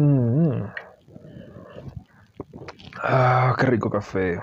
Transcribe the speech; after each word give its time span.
Mm. 0.00 0.64
Ah, 3.02 3.54
qué 3.58 3.66
rico 3.66 3.90
café. 3.90 4.40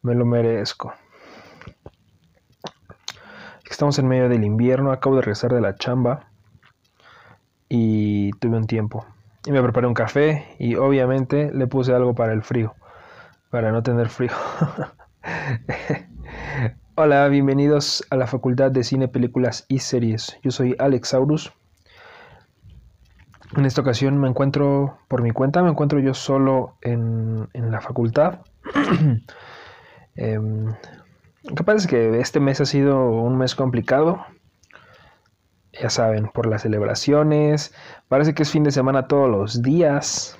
Me 0.00 0.14
lo 0.14 0.24
merezco. 0.24 0.94
Estamos 3.70 3.98
en 3.98 4.08
medio 4.08 4.30
del 4.30 4.42
invierno, 4.42 4.90
acabo 4.90 5.16
de 5.16 5.20
regresar 5.20 5.52
de 5.52 5.60
la 5.60 5.74
chamba 5.74 6.30
y 7.68 8.30
tuve 8.38 8.56
un 8.56 8.66
tiempo. 8.66 9.04
Y 9.44 9.50
me 9.52 9.62
preparé 9.62 9.86
un 9.86 9.92
café 9.92 10.56
y 10.58 10.76
obviamente 10.76 11.50
le 11.52 11.66
puse 11.66 11.92
algo 11.92 12.14
para 12.14 12.32
el 12.32 12.42
frío, 12.42 12.74
para 13.50 13.70
no 13.70 13.82
tener 13.82 14.08
frío. 14.08 14.32
Hola, 16.94 17.28
bienvenidos 17.28 18.02
a 18.08 18.16
la 18.16 18.26
Facultad 18.26 18.70
de 18.70 18.82
Cine, 18.82 19.08
Películas 19.08 19.66
y 19.68 19.80
Series. 19.80 20.38
Yo 20.42 20.52
soy 20.52 20.74
Alex 20.78 21.08
Saurus. 21.08 21.52
En 23.54 23.64
esta 23.64 23.80
ocasión 23.80 24.18
me 24.18 24.28
encuentro 24.28 24.98
por 25.08 25.22
mi 25.22 25.30
cuenta, 25.30 25.62
me 25.62 25.70
encuentro 25.70 26.00
yo 26.00 26.14
solo 26.14 26.76
en, 26.82 27.48
la 27.52 27.80
facultad. 27.80 28.40
eh, 30.16 30.40
pasa 31.64 31.76
es 31.76 31.86
que 31.86 32.20
este 32.20 32.40
mes 32.40 32.60
ha 32.60 32.66
sido 32.66 33.08
un 33.08 33.38
mes 33.38 33.54
complicado. 33.54 34.24
Ya 35.80 35.90
saben, 35.90 36.28
por 36.28 36.46
las 36.46 36.62
celebraciones. 36.62 37.74
Parece 38.08 38.34
que 38.34 38.42
es 38.42 38.50
fin 38.50 38.64
de 38.64 38.72
semana 38.72 39.06
todos 39.06 39.30
los 39.30 39.62
días. 39.62 40.38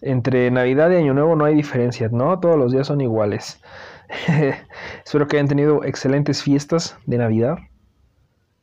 Entre 0.00 0.50
Navidad 0.50 0.90
y 0.90 0.96
Año 0.96 1.14
Nuevo 1.14 1.36
no 1.36 1.44
hay 1.44 1.54
diferencia, 1.54 2.08
¿no? 2.10 2.40
Todos 2.40 2.56
los 2.56 2.72
días 2.72 2.86
son 2.86 3.02
iguales. 3.02 3.60
Espero 5.04 5.28
que 5.28 5.36
hayan 5.36 5.48
tenido 5.48 5.84
excelentes 5.84 6.42
fiestas 6.42 6.96
de 7.06 7.18
Navidad 7.18 7.58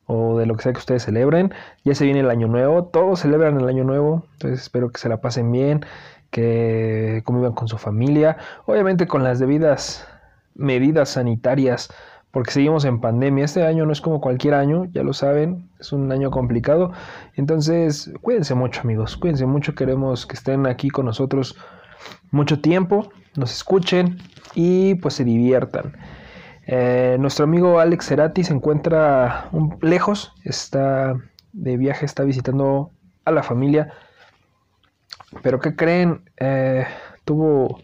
o 0.08 0.38
de 0.38 0.46
lo 0.46 0.56
que 0.56 0.64
sea 0.64 0.72
que 0.72 0.78
ustedes 0.78 1.04
celebren. 1.04 1.54
Ya 1.84 1.94
se 1.94 2.04
viene 2.04 2.20
el 2.20 2.30
año 2.30 2.48
nuevo, 2.48 2.84
todos 2.86 3.20
celebran 3.20 3.60
el 3.60 3.68
año 3.68 3.84
nuevo, 3.84 4.24
entonces 4.32 4.62
espero 4.62 4.90
que 4.90 4.98
se 4.98 5.08
la 5.08 5.20
pasen 5.20 5.52
bien, 5.52 5.84
que 6.30 7.22
convivan 7.24 7.52
con 7.52 7.68
su 7.68 7.78
familia, 7.78 8.38
obviamente 8.66 9.06
con 9.06 9.22
las 9.22 9.38
debidas 9.38 10.08
medidas 10.54 11.10
sanitarias, 11.10 11.90
porque 12.30 12.50
seguimos 12.50 12.84
en 12.84 13.00
pandemia. 13.00 13.44
Este 13.44 13.66
año 13.66 13.86
no 13.86 13.92
es 13.92 14.00
como 14.00 14.20
cualquier 14.20 14.54
año, 14.54 14.86
ya 14.92 15.02
lo 15.02 15.12
saben, 15.12 15.68
es 15.78 15.92
un 15.92 16.10
año 16.10 16.30
complicado. 16.30 16.92
Entonces, 17.36 18.10
cuídense 18.22 18.54
mucho 18.54 18.80
amigos, 18.80 19.16
cuídense 19.16 19.46
mucho, 19.46 19.74
queremos 19.74 20.26
que 20.26 20.34
estén 20.34 20.66
aquí 20.66 20.88
con 20.88 21.06
nosotros 21.06 21.56
mucho 22.30 22.60
tiempo, 22.60 23.10
nos 23.36 23.52
escuchen 23.52 24.18
y 24.54 24.94
pues 24.96 25.14
se 25.14 25.24
diviertan. 25.24 25.92
Eh, 26.70 27.16
nuestro 27.18 27.44
amigo 27.44 27.80
Alex 27.80 28.08
Cerati 28.08 28.44
se 28.44 28.52
encuentra 28.52 29.48
lejos, 29.80 30.34
está 30.44 31.14
de 31.54 31.78
viaje, 31.78 32.04
está 32.04 32.24
visitando 32.24 32.90
a 33.24 33.30
la 33.30 33.42
familia. 33.42 33.94
Pero 35.42 35.60
¿qué 35.60 35.74
creen? 35.74 36.30
Eh, 36.36 36.86
tuvo, 37.24 37.80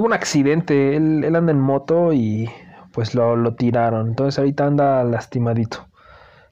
un 0.00 0.12
accidente, 0.12 0.96
él, 0.96 1.24
anda 1.36 1.52
en 1.52 1.60
moto 1.60 2.12
y 2.12 2.50
pues 2.92 3.14
lo, 3.14 3.36
lo, 3.36 3.54
tiraron. 3.54 4.08
Entonces 4.08 4.38
ahorita 4.38 4.66
anda 4.66 5.04
lastimadito. 5.04 5.86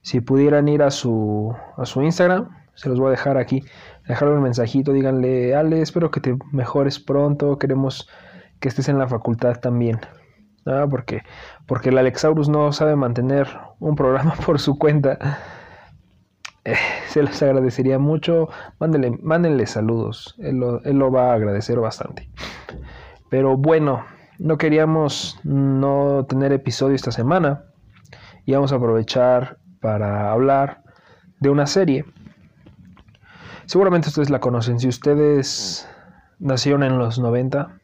Si 0.03 0.21
pudieran 0.21 0.69
ir 0.69 0.83
a 0.85 0.93
su, 0.93 1.53
a 1.77 1.85
su 1.85 2.01
Instagram, 2.03 2.49
se 2.75 2.89
los 2.89 3.01
voy 3.01 3.09
a 3.09 3.11
dejar 3.11 3.39
aquí. 3.39 3.65
Dejarle 4.07 4.35
un 4.37 4.43
mensajito, 4.43 4.93
díganle, 4.93 5.57
Ale, 5.57 5.83
espero 5.83 6.13
que 6.13 6.21
te 6.21 6.39
mejores 6.53 7.01
pronto, 7.01 7.59
queremos 7.59 8.09
que 8.61 8.69
estés 8.69 8.89
en 8.89 8.99
la 8.99 9.09
facultad 9.09 9.59
también. 9.59 9.99
Porque, 10.91 11.23
porque 11.67 11.89
el 11.89 11.99
Alexaurus 11.99 12.49
no 12.49 12.73
sabe 12.73 12.97
mantener 12.97 13.49
un 13.79 13.95
programa 13.97 14.35
por 14.47 14.59
su 14.59 14.79
cuenta. 14.79 15.19
Eh, 16.65 16.75
se 17.09 17.23
les 17.23 17.43
agradecería 17.43 17.99
mucho. 17.99 18.49
Mándenle, 18.79 19.19
mándenle 19.23 19.67
saludos. 19.67 20.35
Él 20.39 20.57
lo, 20.57 20.83
él 20.85 20.99
lo 20.99 21.11
va 21.11 21.31
a 21.31 21.35
agradecer 21.35 21.79
bastante. 21.81 22.29
Pero 23.31 23.57
bueno, 23.57 24.05
no 24.39 24.59
queríamos 24.59 25.39
no 25.45 26.27
tener 26.29 26.53
episodio 26.53 26.95
esta 26.95 27.13
semana. 27.13 27.65
Y 28.45 28.53
vamos 28.53 28.73
a 28.73 28.77
aprovechar 28.77 29.59
para 29.81 30.33
hablar 30.33 30.83
de 31.41 31.51
una 31.51 31.67
serie. 31.67 32.05
Seguramente 33.67 34.09
ustedes 34.09 34.31
la 34.31 34.41
conocen. 34.41 34.81
Si 34.81 34.89
ustedes 34.89 35.89
nacieron 36.39 36.83
en 36.83 36.99
los 36.99 37.19
90, 37.19 37.79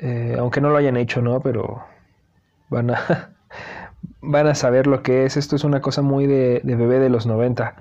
eh, 0.00 0.36
aunque 0.38 0.60
no 0.60 0.70
lo 0.70 0.76
hayan 0.76 0.96
hecho, 0.96 1.20
¿no? 1.20 1.40
Pero 1.40 1.84
van 2.70 2.90
a, 2.90 3.34
van 4.20 4.46
a 4.46 4.54
saber 4.54 4.86
lo 4.86 5.02
que 5.02 5.24
es. 5.26 5.36
Esto 5.36 5.56
es 5.56 5.64
una 5.64 5.80
cosa 5.80 6.02
muy 6.02 6.26
de, 6.26 6.60
de 6.64 6.76
bebé 6.76 6.98
de 6.98 7.10
los 7.10 7.26
90. 7.26 7.76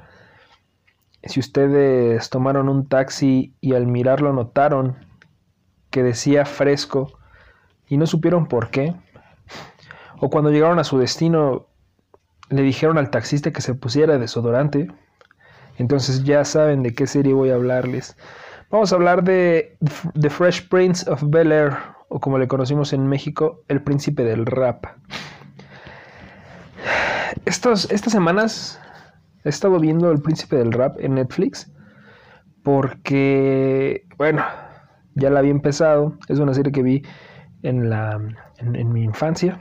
Si 1.23 1.39
ustedes 1.39 2.29
tomaron 2.29 2.69
un 2.69 2.87
taxi 2.87 3.53
y 3.61 3.73
al 3.73 3.87
mirarlo 3.87 4.33
notaron 4.33 4.97
que 5.89 6.03
decía 6.03 6.45
fresco 6.45 7.11
y 7.87 7.97
no 7.97 8.05
supieron 8.05 8.47
por 8.47 8.69
qué, 8.69 8.95
o 10.19 10.29
cuando 10.29 10.51
llegaron 10.51 10.79
a 10.79 10.83
su 10.83 10.97
destino 10.97 11.67
le 12.49 12.61
dijeron 12.63 12.97
al 12.97 13.09
taxista 13.09 13.51
que 13.51 13.61
se 13.61 13.75
pusiera 13.75 14.17
desodorante, 14.17 14.91
entonces 15.77 16.23
ya 16.23 16.43
saben 16.45 16.83
de 16.83 16.93
qué 16.93 17.07
serie 17.07 17.33
voy 17.33 17.49
a 17.49 17.55
hablarles. 17.55 18.17
Vamos 18.69 18.91
a 18.91 18.95
hablar 18.95 19.23
de 19.23 19.77
The 20.19 20.29
Fresh 20.29 20.67
Prince 20.67 21.09
of 21.09 21.23
Bel 21.25 21.51
Air 21.51 21.73
o 22.09 22.19
como 22.19 22.37
le 22.37 22.47
conocimos 22.47 22.91
en 22.93 23.07
México, 23.07 23.63
el 23.67 23.81
príncipe 23.81 24.23
del 24.23 24.45
rap. 24.45 24.85
estas 27.45 27.87
semanas 27.89 28.79
he 29.43 29.49
estado 29.49 29.79
viendo 29.79 30.11
El 30.11 30.21
príncipe 30.21 30.57
del 30.57 30.71
rap 30.71 30.99
en 30.99 31.15
Netflix 31.15 31.71
porque, 32.63 34.05
bueno, 34.17 34.43
ya 35.15 35.29
la 35.29 35.39
había 35.39 35.51
empezado. 35.51 36.17
Es 36.27 36.39
una 36.39 36.53
serie 36.53 36.71
que 36.71 36.83
vi 36.83 37.03
en, 37.63 37.89
la, 37.89 38.19
en, 38.57 38.93
mi 38.93 39.03
infancia. 39.03 39.59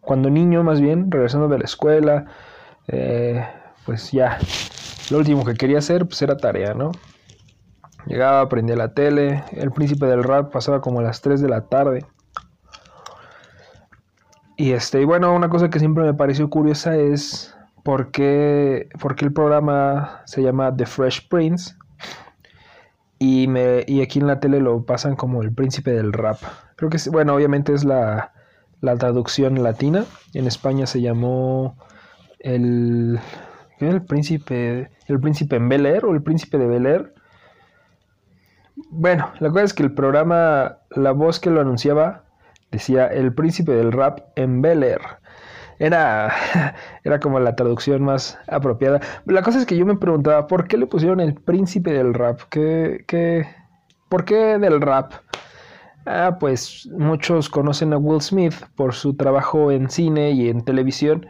Cuando 0.00 0.30
niño, 0.30 0.62
más 0.62 0.80
bien, 0.80 1.10
regresando 1.10 1.48
de 1.48 1.58
la 1.58 1.64
escuela, 1.64 2.26
eh, 2.88 3.44
pues 3.86 4.12
ya, 4.12 4.38
lo 5.10 5.18
último 5.18 5.44
que 5.44 5.54
quería 5.54 5.78
hacer 5.78 6.06
pues 6.06 6.20
era 6.22 6.36
tarea, 6.36 6.74
¿no? 6.74 6.92
Llegaba, 8.06 8.48
prendía 8.48 8.76
la 8.76 8.94
tele, 8.94 9.44
el 9.52 9.70
príncipe 9.70 10.06
del 10.06 10.24
rap 10.24 10.52
pasaba 10.52 10.80
como 10.80 11.00
a 11.00 11.02
las 11.02 11.20
3 11.20 11.40
de 11.40 11.48
la 11.48 11.68
tarde. 11.68 12.04
Y 14.56 14.72
este, 14.72 15.00
y 15.00 15.04
bueno, 15.04 15.34
una 15.34 15.48
cosa 15.48 15.70
que 15.70 15.78
siempre 15.78 16.04
me 16.04 16.14
pareció 16.14 16.50
curiosa 16.50 16.96
es 16.96 17.54
por 17.82 18.10
qué, 18.10 18.88
el 19.20 19.32
programa 19.32 20.22
se 20.24 20.42
llama 20.42 20.74
The 20.76 20.86
Fresh 20.86 21.28
Prince 21.28 21.74
y, 23.18 23.48
me, 23.48 23.84
y 23.86 24.02
aquí 24.02 24.18
en 24.18 24.26
la 24.26 24.40
tele 24.40 24.60
lo 24.60 24.84
pasan 24.84 25.16
como 25.16 25.42
el 25.42 25.52
príncipe 25.52 25.92
del 25.92 26.12
rap. 26.12 26.38
Creo 26.76 26.90
que, 26.90 26.98
bueno, 27.10 27.34
obviamente 27.34 27.72
es 27.72 27.84
la, 27.84 28.32
la 28.80 28.96
traducción 28.96 29.62
latina. 29.62 30.04
En 30.34 30.46
España 30.46 30.86
se 30.86 31.00
llamó 31.00 31.76
el, 32.40 33.20
el 33.78 34.02
príncipe, 34.02 34.90
el 35.06 35.20
príncipe 35.20 35.56
en 35.56 35.68
Bel 35.68 35.86
Air 35.86 36.04
o 36.04 36.14
el 36.14 36.22
príncipe 36.22 36.58
de 36.58 36.66
Bel 36.66 36.86
Air. 36.86 37.14
Bueno, 38.90 39.32
la 39.40 39.50
cosa 39.50 39.64
es 39.64 39.74
que 39.74 39.82
el 39.82 39.94
programa, 39.94 40.78
la 40.90 41.12
voz 41.12 41.40
que 41.40 41.50
lo 41.50 41.60
anunciaba, 41.60 42.24
decía 42.70 43.06
el 43.06 43.34
príncipe 43.34 43.72
del 43.72 43.92
rap 43.92 44.20
en 44.36 44.62
Bel 44.62 44.82
Air. 44.82 45.00
Era, 45.78 46.32
era 47.04 47.20
como 47.20 47.40
la 47.40 47.56
traducción 47.56 48.02
más 48.02 48.38
apropiada. 48.48 49.00
La 49.26 49.42
cosa 49.42 49.58
es 49.58 49.66
que 49.66 49.76
yo 49.76 49.86
me 49.86 49.96
preguntaba, 49.96 50.46
¿por 50.46 50.68
qué 50.68 50.76
le 50.76 50.86
pusieron 50.86 51.20
el 51.20 51.34
príncipe 51.34 51.92
del 51.92 52.14
rap? 52.14 52.40
¿Qué, 52.50 53.04
qué, 53.06 53.46
¿Por 54.08 54.24
qué 54.24 54.58
del 54.58 54.80
rap? 54.80 55.12
Ah, 56.04 56.36
pues 56.40 56.88
muchos 56.98 57.48
conocen 57.48 57.92
a 57.92 57.98
Will 57.98 58.20
Smith 58.20 58.54
por 58.74 58.92
su 58.92 59.14
trabajo 59.14 59.70
en 59.70 59.88
cine 59.88 60.32
y 60.32 60.48
en 60.48 60.64
televisión. 60.64 61.26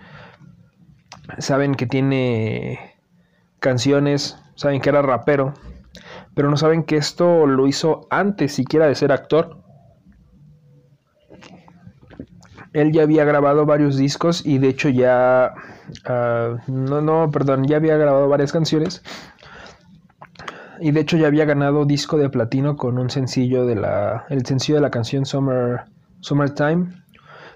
Saben 1.39 1.75
que 1.75 1.87
tiene 1.87 2.97
canciones, 3.61 4.39
saben 4.55 4.81
que 4.81 4.89
era 4.89 5.03
rapero, 5.03 5.55
pero 6.35 6.51
no 6.51 6.57
saben 6.57 6.85
que 6.85 6.97
esto 6.97 7.47
lo 7.47 7.67
hizo 7.67 8.07
antes 8.11 8.53
siquiera 8.55 8.87
de 8.87 8.95
ser 8.95 9.13
actor. 9.13 9.59
Él 12.73 12.93
ya 12.93 13.03
había 13.03 13.25
grabado 13.25 13.67
varios 13.67 13.97
discos 13.97 14.47
y 14.47 14.59
de 14.59 14.69
hecho 14.69 14.89
ya... 14.89 15.53
Ah, 16.07 16.57
no, 16.69 17.03
no, 17.03 17.31
perdón, 17.31 17.65
ya 17.67 17.77
había 17.77 17.99
grabado 17.99 18.29
varias 18.29 18.53
canciones. 18.53 19.03
Y 20.81 20.91
de 20.91 21.01
hecho 21.01 21.17
ya 21.17 21.27
había 21.27 21.45
ganado 21.45 21.85
disco 21.85 22.17
de 22.17 22.31
platino 22.31 22.77
con 22.77 22.99
un 22.99 23.11
sencillo 23.11 23.67
de 23.67 23.77
la... 23.77 24.25
El 24.31 24.47
sencillo 24.47 24.77
de 24.77 24.83
la 24.83 24.91
canción 24.91 25.27
Summer, 25.27 25.83
Summertime. 26.21 27.03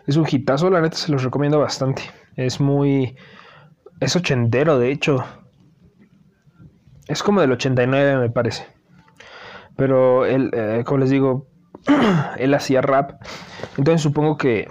Es 0.06 0.16
un 0.16 0.26
hitazo, 0.30 0.68
la 0.70 0.82
neta 0.82 0.96
se 0.96 1.10
los 1.10 1.24
recomiendo 1.24 1.58
bastante. 1.58 2.02
Es 2.36 2.60
muy... 2.60 3.16
Es 4.00 4.14
ochentero, 4.16 4.78
de 4.78 4.92
hecho. 4.92 5.24
Es 7.08 7.22
como 7.22 7.40
del 7.40 7.52
89, 7.52 8.18
me 8.18 8.30
parece. 8.30 8.66
Pero 9.76 10.24
él, 10.24 10.50
eh, 10.52 10.82
como 10.84 10.98
les 10.98 11.10
digo, 11.10 11.46
él 12.38 12.54
hacía 12.54 12.80
rap. 12.80 13.22
Entonces 13.76 14.00
supongo 14.00 14.36
que, 14.36 14.68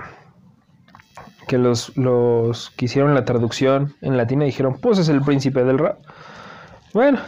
que 1.48 1.58
los, 1.58 1.96
los 1.98 2.72
que 2.72 2.86
hicieron 2.86 3.14
la 3.14 3.26
traducción 3.26 3.96
en 4.02 4.18
latina 4.18 4.46
dijeron, 4.46 4.78
pues 4.82 5.00
es 5.00 5.10
el 5.10 5.22
príncipe 5.22 5.64
del 5.64 5.80
rap. 5.80 6.00
bueno, 6.94 7.20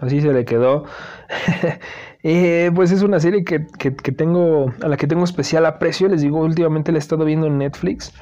así 0.00 0.20
se 0.20 0.32
le 0.32 0.44
quedó. 0.44 0.84
Eh, 2.26 2.70
pues 2.74 2.90
es 2.90 3.02
una 3.02 3.20
serie 3.20 3.44
que, 3.44 3.58
tengo, 3.90 4.72
a 4.82 4.88
la 4.88 4.96
que 4.96 5.06
tengo 5.06 5.24
especial 5.24 5.66
aprecio. 5.66 6.08
Les 6.08 6.22
digo, 6.22 6.38
últimamente 6.38 6.90
la 6.90 6.96
he 6.96 6.98
estado 6.98 7.26
viendo 7.26 7.48
en 7.48 7.58
Netflix. 7.58 8.14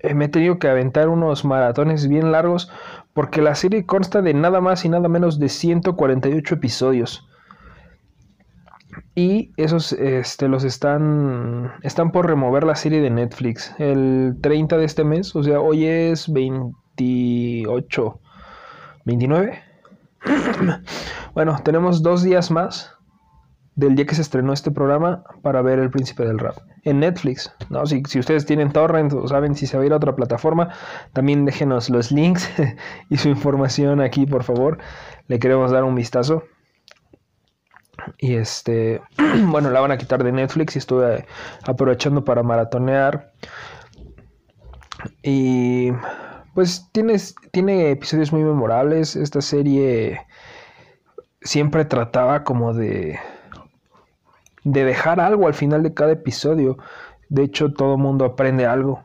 Eh, 0.00 0.14
me 0.14 0.24
he 0.24 0.28
tenido 0.28 0.58
que 0.58 0.68
aventar 0.68 1.08
unos 1.08 1.44
maratones 1.44 2.08
bien 2.08 2.32
largos 2.32 2.72
porque 3.16 3.40
la 3.40 3.54
serie 3.54 3.86
consta 3.86 4.20
de 4.20 4.34
nada 4.34 4.60
más 4.60 4.84
y 4.84 4.90
nada 4.90 5.08
menos 5.08 5.38
de 5.38 5.48
148 5.48 6.54
episodios. 6.54 7.26
Y 9.14 9.52
esos 9.56 9.94
este, 9.94 10.48
los 10.48 10.64
están, 10.64 11.72
están 11.82 12.12
por 12.12 12.26
remover 12.26 12.64
la 12.64 12.74
serie 12.74 13.00
de 13.00 13.08
Netflix 13.08 13.74
el 13.78 14.36
30 14.42 14.76
de 14.76 14.84
este 14.84 15.02
mes, 15.02 15.34
o 15.34 15.42
sea, 15.42 15.60
hoy 15.60 15.86
es 15.86 16.30
28, 16.30 18.20
29. 19.06 19.62
bueno, 21.34 21.56
tenemos 21.64 22.02
dos 22.02 22.22
días 22.22 22.50
más 22.50 22.92
del 23.76 23.94
día 23.94 24.04
que 24.04 24.14
se 24.14 24.20
estrenó 24.20 24.52
este 24.52 24.70
programa 24.70 25.24
para 25.40 25.62
ver 25.62 25.78
El 25.78 25.88
Príncipe 25.88 26.26
del 26.26 26.38
Rap 26.38 26.58
en 26.86 27.00
Netflix. 27.00 27.52
¿no? 27.68 27.84
Si, 27.84 28.02
si 28.08 28.18
ustedes 28.18 28.46
tienen 28.46 28.72
torrent 28.72 29.12
o 29.12 29.26
saben 29.28 29.54
si 29.54 29.66
se 29.66 29.76
va 29.76 29.82
a 29.82 29.86
ir 29.86 29.92
a 29.92 29.96
otra 29.96 30.14
plataforma, 30.14 30.70
también 31.12 31.44
déjenos 31.44 31.90
los 31.90 32.10
links 32.10 32.48
y 33.10 33.18
su 33.18 33.28
información 33.28 34.00
aquí, 34.00 34.24
por 34.24 34.44
favor. 34.44 34.78
Le 35.26 35.38
queremos 35.38 35.72
dar 35.72 35.84
un 35.84 35.94
vistazo. 35.94 36.44
Y 38.18 38.34
este, 38.34 39.02
bueno, 39.46 39.70
la 39.70 39.80
van 39.80 39.90
a 39.90 39.98
quitar 39.98 40.22
de 40.22 40.32
Netflix 40.32 40.76
y 40.76 40.78
estuve 40.78 41.26
aprovechando 41.66 42.24
para 42.24 42.44
maratonear. 42.44 43.32
Y 45.22 45.90
pues 46.54 46.88
tienes, 46.92 47.34
tiene 47.50 47.90
episodios 47.90 48.32
muy 48.32 48.44
memorables. 48.44 49.16
Esta 49.16 49.40
serie 49.40 50.20
siempre 51.42 51.84
trataba 51.84 52.44
como 52.44 52.72
de, 52.74 53.18
de 54.66 54.84
dejar 54.84 55.20
algo 55.20 55.46
al 55.46 55.54
final 55.54 55.82
de 55.82 55.94
cada 55.94 56.12
episodio. 56.12 56.76
De 57.28 57.44
hecho, 57.44 57.72
todo 57.72 57.96
mundo 57.96 58.24
aprende 58.24 58.66
algo. 58.66 59.02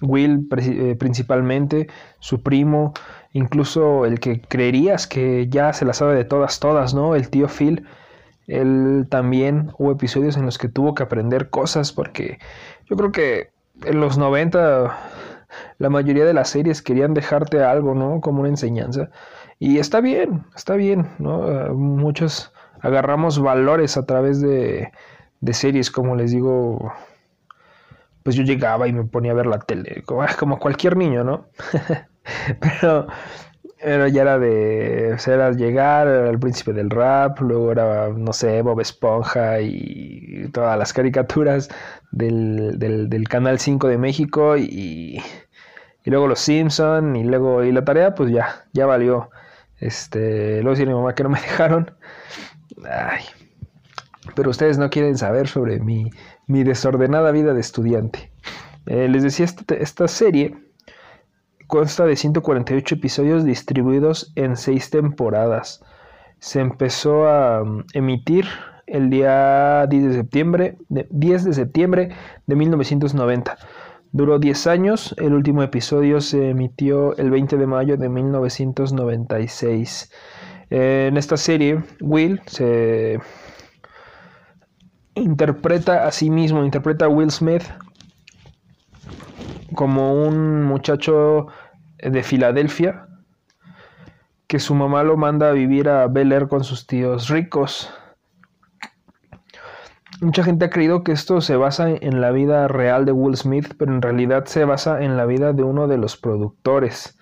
Will 0.00 0.48
eh, 0.56 0.96
principalmente, 0.98 1.88
su 2.18 2.42
primo, 2.42 2.94
incluso 3.32 4.06
el 4.06 4.18
que 4.18 4.40
creerías 4.40 5.06
que 5.06 5.48
ya 5.48 5.72
se 5.72 5.84
la 5.84 5.92
sabe 5.92 6.16
de 6.16 6.24
todas, 6.24 6.58
todas, 6.60 6.94
¿no? 6.94 7.14
El 7.14 7.28
tío 7.28 7.46
Phil 7.48 7.86
él 8.46 9.06
también 9.08 9.70
hubo 9.78 9.92
episodios 9.92 10.36
en 10.36 10.44
los 10.44 10.58
que 10.58 10.68
tuvo 10.68 10.94
que 10.94 11.02
aprender 11.02 11.50
cosas 11.50 11.92
porque 11.92 12.38
yo 12.86 12.96
creo 12.96 13.12
que 13.12 13.50
en 13.84 14.00
los 14.00 14.18
90 14.18 14.98
la 15.78 15.90
mayoría 15.90 16.24
de 16.24 16.34
las 16.34 16.50
series 16.50 16.82
querían 16.82 17.14
dejarte 17.14 17.62
algo, 17.62 17.94
¿no? 17.94 18.20
Como 18.20 18.40
una 18.40 18.48
enseñanza. 18.48 19.10
Y 19.58 19.78
está 19.78 20.00
bien, 20.00 20.44
está 20.56 20.74
bien, 20.74 21.08
¿no? 21.18 21.44
Ah, 21.44 21.72
muchos 21.72 22.52
agarramos 22.82 23.40
valores 23.40 23.96
a 23.96 24.04
través 24.04 24.40
de, 24.40 24.92
de 25.40 25.54
series, 25.54 25.90
como 25.90 26.16
les 26.16 26.32
digo, 26.32 26.92
pues 28.22 28.36
yo 28.36 28.42
llegaba 28.42 28.88
y 28.88 28.92
me 28.92 29.04
ponía 29.04 29.32
a 29.32 29.36
ver 29.36 29.46
la 29.46 29.58
tele, 29.58 30.02
como, 30.04 30.26
como 30.38 30.58
cualquier 30.58 30.96
niño, 30.96 31.24
¿no? 31.24 31.46
Pero 32.60 33.06
era, 33.78 34.08
ya 34.08 34.22
era 34.22 34.38
de. 34.38 35.16
era 35.26 35.52
llegar, 35.52 36.06
era 36.06 36.30
el 36.30 36.38
príncipe 36.38 36.72
del 36.72 36.90
rap, 36.90 37.40
luego 37.40 37.72
era, 37.72 38.08
no 38.10 38.32
sé, 38.32 38.62
Bob 38.62 38.80
Esponja 38.80 39.60
y 39.60 40.48
todas 40.52 40.78
las 40.78 40.92
caricaturas 40.92 41.68
del, 42.12 42.78
del, 42.78 43.28
Canal 43.28 43.58
5 43.58 43.88
de 43.88 43.98
México 43.98 44.56
y, 44.56 45.20
y 46.04 46.10
luego 46.10 46.28
los 46.28 46.40
Simpson 46.40 47.16
y 47.16 47.24
luego. 47.24 47.64
Y 47.64 47.72
la 47.72 47.84
tarea, 47.84 48.14
pues 48.14 48.30
ya, 48.30 48.64
ya 48.72 48.86
valió. 48.86 49.30
Este, 49.78 50.62
luego 50.62 50.70
decía 50.70 50.86
mi 50.86 50.94
mamá 50.94 51.14
que 51.14 51.24
no 51.24 51.30
me 51.30 51.40
dejaron. 51.40 51.90
Ay. 52.90 53.24
Pero 54.34 54.50
ustedes 54.50 54.78
no 54.78 54.90
quieren 54.90 55.18
saber 55.18 55.48
sobre 55.48 55.80
mi, 55.80 56.10
mi 56.46 56.64
desordenada 56.64 57.32
vida 57.32 57.54
de 57.54 57.60
estudiante. 57.60 58.32
Eh, 58.86 59.08
les 59.08 59.22
decía, 59.22 59.44
esta, 59.44 59.74
esta 59.74 60.08
serie 60.08 60.56
Consta 61.72 62.04
de 62.04 62.16
148 62.16 62.96
episodios 62.96 63.46
distribuidos 63.46 64.30
en 64.36 64.58
6 64.58 64.90
temporadas. 64.90 65.82
Se 66.38 66.60
empezó 66.60 67.26
a 67.26 67.64
mm, 67.64 67.86
emitir 67.94 68.44
el 68.86 69.08
día 69.08 69.86
10 69.88 70.04
de 70.04 70.12
septiembre 70.12 70.76
de, 70.90 71.06
10 71.08 71.44
de, 71.44 71.54
septiembre 71.54 72.10
de 72.46 72.56
1990. 72.56 73.56
Duró 74.12 74.38
10 74.38 74.66
años, 74.66 75.14
el 75.16 75.32
último 75.32 75.62
episodio 75.62 76.20
se 76.20 76.50
emitió 76.50 77.16
el 77.16 77.30
20 77.30 77.56
de 77.56 77.66
mayo 77.66 77.96
de 77.96 78.10
1996. 78.10 80.12
En 80.74 81.18
esta 81.18 81.36
serie, 81.36 81.82
Will 82.00 82.40
se 82.46 83.20
interpreta 85.14 86.06
a 86.06 86.10
sí 86.10 86.30
mismo, 86.30 86.64
interpreta 86.64 87.04
a 87.04 87.08
Will 87.08 87.30
Smith 87.30 87.64
como 89.74 90.14
un 90.14 90.62
muchacho 90.62 91.48
de 91.98 92.22
Filadelfia, 92.22 93.06
que 94.46 94.58
su 94.58 94.74
mamá 94.74 95.02
lo 95.02 95.18
manda 95.18 95.50
a 95.50 95.52
vivir 95.52 95.90
a 95.90 96.06
Bel 96.06 96.32
Air 96.32 96.48
con 96.48 96.64
sus 96.64 96.86
tíos 96.86 97.28
ricos. 97.28 97.92
Mucha 100.22 100.42
gente 100.42 100.64
ha 100.64 100.70
creído 100.70 101.04
que 101.04 101.12
esto 101.12 101.42
se 101.42 101.56
basa 101.56 101.90
en 101.90 102.22
la 102.22 102.30
vida 102.30 102.66
real 102.66 103.04
de 103.04 103.12
Will 103.12 103.36
Smith, 103.36 103.74
pero 103.76 103.92
en 103.92 104.00
realidad 104.00 104.46
se 104.46 104.64
basa 104.64 105.02
en 105.02 105.18
la 105.18 105.26
vida 105.26 105.52
de 105.52 105.64
uno 105.64 105.86
de 105.86 105.98
los 105.98 106.16
productores. 106.16 107.18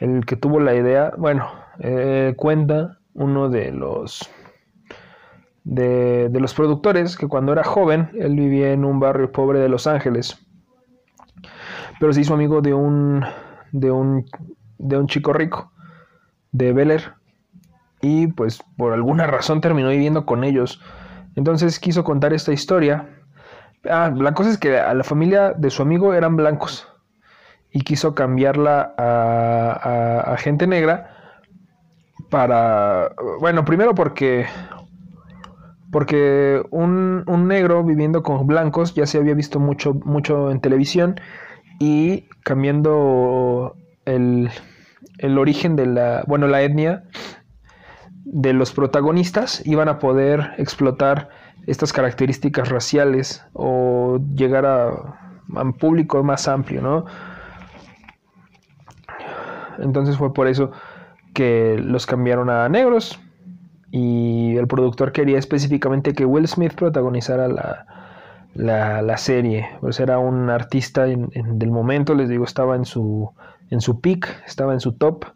El 0.00 0.26
que 0.26 0.34
tuvo 0.34 0.58
la 0.58 0.74
idea, 0.74 1.12
bueno, 1.16 1.63
eh, 1.78 2.34
cuenta 2.36 2.98
uno 3.14 3.48
de 3.48 3.72
los 3.72 4.28
de, 5.64 6.28
los 6.32 6.54
productores 6.54 7.16
que 7.16 7.26
cuando 7.26 7.52
era 7.52 7.64
joven 7.64 8.10
él 8.14 8.36
vivía 8.36 8.72
en 8.72 8.84
un 8.84 9.00
barrio 9.00 9.32
pobre 9.32 9.60
de 9.60 9.68
Los 9.68 9.86
Ángeles, 9.86 10.38
pero 11.98 12.12
se 12.12 12.20
hizo 12.20 12.34
amigo 12.34 12.60
de 12.60 12.74
un 12.74 13.24
de 13.72 13.90
un, 13.90 14.24
de 14.78 14.98
un 14.98 15.06
chico 15.06 15.32
rico, 15.32 15.72
de 16.52 16.72
Bel 16.72 17.00
y 18.00 18.28
pues 18.28 18.62
por 18.76 18.92
alguna 18.92 19.26
razón 19.26 19.60
terminó 19.60 19.88
viviendo 19.88 20.26
con 20.26 20.44
ellos. 20.44 20.80
Entonces 21.36 21.80
quiso 21.80 22.04
contar 22.04 22.32
esta 22.32 22.52
historia. 22.52 23.08
Ah, 23.90 24.12
la 24.14 24.34
cosa 24.34 24.50
es 24.50 24.58
que 24.58 24.78
a 24.78 24.94
la 24.94 25.04
familia 25.04 25.52
de 25.52 25.70
su 25.70 25.82
amigo 25.82 26.14
eran 26.14 26.36
blancos 26.36 26.86
y 27.72 27.80
quiso 27.80 28.14
cambiarla 28.14 28.94
a, 28.96 30.36
gente 30.38 30.66
negra 30.66 31.13
para, 32.34 33.12
bueno, 33.38 33.64
primero 33.64 33.94
porque 33.94 34.46
porque 35.92 36.60
un, 36.72 37.22
un, 37.28 37.46
negro 37.46 37.84
viviendo 37.84 38.24
con 38.24 38.44
blancos 38.48 38.92
ya 38.92 39.06
se 39.06 39.18
había 39.18 39.34
visto 39.34 39.60
mucho, 39.60 39.94
mucho 40.04 40.50
en 40.50 40.60
televisión 40.60 41.20
y 41.78 42.24
cambiando 42.42 43.76
el, 44.04 44.50
origen 45.38 45.76
de 45.76 45.86
la, 45.86 46.24
bueno, 46.26 46.48
la 46.48 46.62
etnia 46.62 47.04
de 48.24 48.52
los 48.52 48.72
protagonistas, 48.72 49.64
iban 49.64 49.88
a 49.88 50.00
poder 50.00 50.54
explotar 50.58 51.28
estas 51.68 51.92
características 51.92 52.68
raciales 52.68 53.46
o 53.52 54.18
llegar 54.34 54.66
a, 54.66 54.90
un 55.46 55.72
público 55.74 56.24
más 56.24 56.48
amplio, 56.48 56.82
¿no? 56.82 57.04
Entonces 59.78 60.16
fue 60.16 60.34
por 60.34 60.48
eso 60.48 60.72
que 61.34 61.76
los 61.78 62.06
cambiaron 62.06 62.48
a 62.48 62.68
negros 62.68 63.20
y 63.90 64.56
el 64.56 64.66
productor 64.66 65.12
quería 65.12 65.38
específicamente 65.38 66.14
que 66.14 66.24
Will 66.24 66.48
Smith 66.48 66.74
protagonizara 66.74 67.46
la, 67.48 67.86
la, 68.54 69.16
serie. 69.16 69.68
Pues 69.80 70.00
era 70.00 70.18
un 70.18 70.50
artista 70.50 71.04
del 71.04 71.70
momento, 71.70 72.14
les 72.14 72.28
digo, 72.28 72.44
estaba 72.44 72.74
en 72.76 72.84
su, 72.84 73.30
en 73.70 73.80
su 73.80 74.00
peak, 74.00 74.42
estaba 74.46 74.72
en 74.72 74.80
su 74.80 74.94
top. 74.94 75.26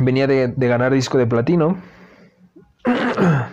Venía 0.00 0.26
de, 0.26 0.52
ganar 0.56 0.92
disco 0.92 1.16
de 1.18 1.26
platino. 1.26 1.78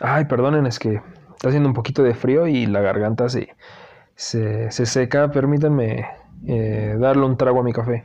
Ay, 0.00 0.24
perdonen, 0.24 0.66
es 0.66 0.78
que 0.78 1.02
está 1.30 1.48
haciendo 1.48 1.68
un 1.68 1.74
poquito 1.74 2.02
de 2.02 2.14
frío 2.14 2.46
y 2.46 2.66
la 2.66 2.80
garganta 2.80 3.28
se, 3.28 3.54
se, 4.16 4.70
seca. 4.70 5.30
Permítanme 5.30 6.06
eh, 6.46 6.96
darle 6.98 7.24
un 7.24 7.36
trago 7.36 7.60
a 7.60 7.62
mi 7.62 7.72
café. 7.72 8.04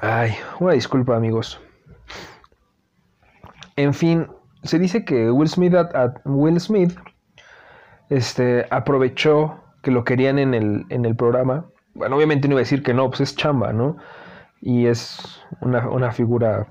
Ay, 0.00 0.32
una 0.58 0.72
disculpa 0.72 1.16
amigos. 1.16 1.60
En 3.76 3.94
fin, 3.94 4.26
se 4.64 4.78
dice 4.78 5.04
que 5.04 5.30
Will 5.30 5.48
Smith, 5.48 6.98
este, 8.10 8.66
aprovechó 8.70 9.60
que 9.82 9.90
lo 9.90 10.04
querían 10.04 10.38
en 10.38 10.54
el, 10.54 10.86
en 10.88 11.04
el 11.04 11.16
programa. 11.16 11.66
Bueno, 11.94 12.16
obviamente 12.16 12.48
no 12.48 12.54
iba 12.54 12.60
a 12.60 12.62
decir 12.66 12.82
que 12.82 12.94
no, 12.94 13.08
pues 13.08 13.20
es 13.20 13.36
chamba, 13.36 13.72
¿no? 13.72 13.96
Y 14.60 14.86
es 14.86 15.40
una, 15.60 15.88
una 15.88 16.12
figura 16.12 16.66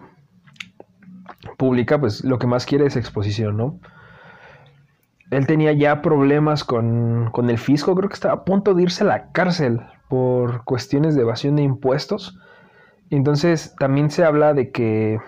pública, 1.57 1.99
pues 1.99 2.23
lo 2.23 2.37
que 2.37 2.47
más 2.47 2.65
quiere 2.65 2.85
es 2.85 2.95
exposición, 2.95 3.57
¿no? 3.57 3.79
Él 5.31 5.47
tenía 5.47 5.71
ya 5.71 6.01
problemas 6.01 6.63
con, 6.63 7.29
con, 7.31 7.49
el 7.49 7.57
fisco, 7.57 7.95
creo 7.95 8.09
que 8.09 8.15
estaba 8.15 8.33
a 8.33 8.45
punto 8.45 8.73
de 8.73 8.83
irse 8.83 9.03
a 9.03 9.07
la 9.07 9.31
cárcel 9.31 9.81
por 10.09 10.65
cuestiones 10.65 11.15
de 11.15 11.21
evasión 11.21 11.55
de 11.55 11.63
impuestos. 11.63 12.37
Entonces 13.09 13.73
también 13.79 14.11
se 14.11 14.25
habla 14.25 14.53
de 14.53 14.71
que 14.71 15.19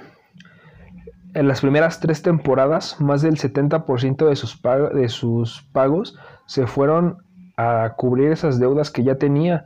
en 1.34 1.48
las 1.48 1.62
primeras 1.62 2.02
tres 2.02 2.22
temporadas 2.22 3.00
más 3.00 3.22
del 3.22 3.38
70% 3.38 4.28
de 4.28 4.36
sus, 4.36 4.62
de 4.94 5.10
sus 5.10 5.64
pagos 5.72 6.18
se 6.46 6.68
fueron 6.68 7.18
a 7.56 7.94
cubrir 7.98 8.32
esas 8.32 8.60
deudas 8.60 8.92
que 8.92 9.04
ya 9.04 9.16
tenía 9.16 9.66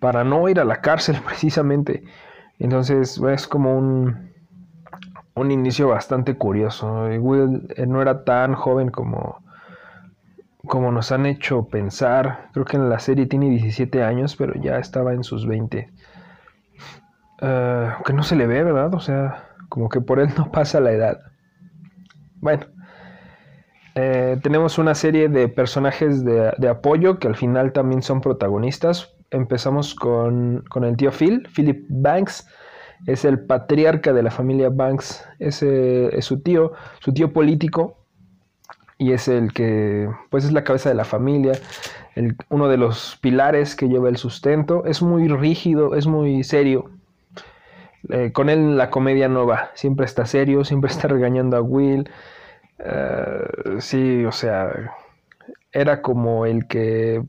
para 0.00 0.22
no 0.22 0.48
ir 0.48 0.60
a 0.60 0.64
la 0.64 0.82
cárcel 0.82 1.16
precisamente. 1.26 2.04
Entonces 2.58 3.18
es 3.18 3.48
como 3.48 3.76
un, 3.76 4.32
un 5.34 5.50
inicio 5.50 5.88
bastante 5.88 6.36
curioso. 6.36 7.06
Will 7.20 7.68
eh, 7.76 7.86
no 7.86 8.02
era 8.02 8.24
tan 8.24 8.54
joven 8.54 8.90
como, 8.90 9.41
como 10.66 10.92
nos 10.92 11.12
han 11.12 11.26
hecho 11.26 11.68
pensar. 11.68 12.48
Creo 12.52 12.64
que 12.64 12.76
en 12.76 12.88
la 12.88 12.98
serie 12.98 13.26
tiene 13.26 13.50
17 13.50 14.02
años, 14.02 14.36
pero 14.36 14.54
ya 14.60 14.78
estaba 14.78 15.12
en 15.12 15.24
sus 15.24 15.46
20. 15.46 15.90
Ah, 17.40 17.98
que 18.04 18.12
no 18.12 18.22
se 18.22 18.36
le 18.36 18.46
ve, 18.46 18.62
¿verdad? 18.62 18.94
O 18.94 19.00
sea, 19.00 19.48
como 19.68 19.88
que 19.88 20.00
por 20.00 20.20
él 20.20 20.30
no 20.36 20.50
pasa 20.52 20.80
la 20.80 20.92
edad. 20.92 21.18
Bueno, 22.40 22.66
eh, 23.94 24.38
tenemos 24.42 24.78
una 24.78 24.94
serie 24.94 25.28
de 25.28 25.48
personajes 25.48 26.24
de, 26.24 26.52
de, 26.56 26.68
apoyo 26.68 27.18
que 27.18 27.28
al 27.28 27.36
final 27.36 27.72
también 27.72 28.02
son 28.02 28.20
protagonistas. 28.20 29.14
Empezamos 29.30 29.94
con, 29.94 30.64
con 30.68 30.84
el 30.84 30.96
tío 30.96 31.10
Phil, 31.10 31.48
Philip 31.54 31.86
Banks 31.88 32.46
es 33.06 33.24
el 33.24 33.40
patriarca 33.40 34.12
de 34.12 34.22
la 34.22 34.30
familia 34.30 34.68
Banks, 34.70 35.24
es, 35.38 35.62
es 35.62 36.24
su 36.24 36.40
tío, 36.40 36.72
su 37.00 37.12
tío 37.12 37.32
político, 37.32 38.01
y 38.98 39.12
es 39.12 39.28
el 39.28 39.52
que, 39.52 40.08
pues 40.30 40.44
es 40.44 40.52
la 40.52 40.64
cabeza 40.64 40.88
de 40.88 40.94
la 40.94 41.04
familia, 41.04 41.52
uno 42.48 42.68
de 42.68 42.76
los 42.76 43.18
pilares 43.20 43.74
que 43.74 43.88
lleva 43.88 44.08
el 44.08 44.16
sustento, 44.16 44.84
es 44.84 45.02
muy 45.02 45.28
rígido, 45.28 45.94
es 45.94 46.06
muy 46.06 46.44
serio. 46.44 46.90
Eh, 48.10 48.32
con 48.32 48.50
él 48.50 48.76
la 48.76 48.90
comedia 48.90 49.28
no 49.28 49.46
va, 49.46 49.70
siempre 49.74 50.06
está 50.06 50.26
serio, 50.26 50.64
siempre 50.64 50.90
está 50.90 51.08
regañando 51.08 51.56
a 51.56 51.62
Will. 51.62 52.10
Eh, 52.78 53.78
sí, 53.78 54.24
o 54.24 54.32
sea, 54.32 54.70
era 55.72 56.02
como 56.02 56.46
el 56.46 56.66
que 56.66 57.22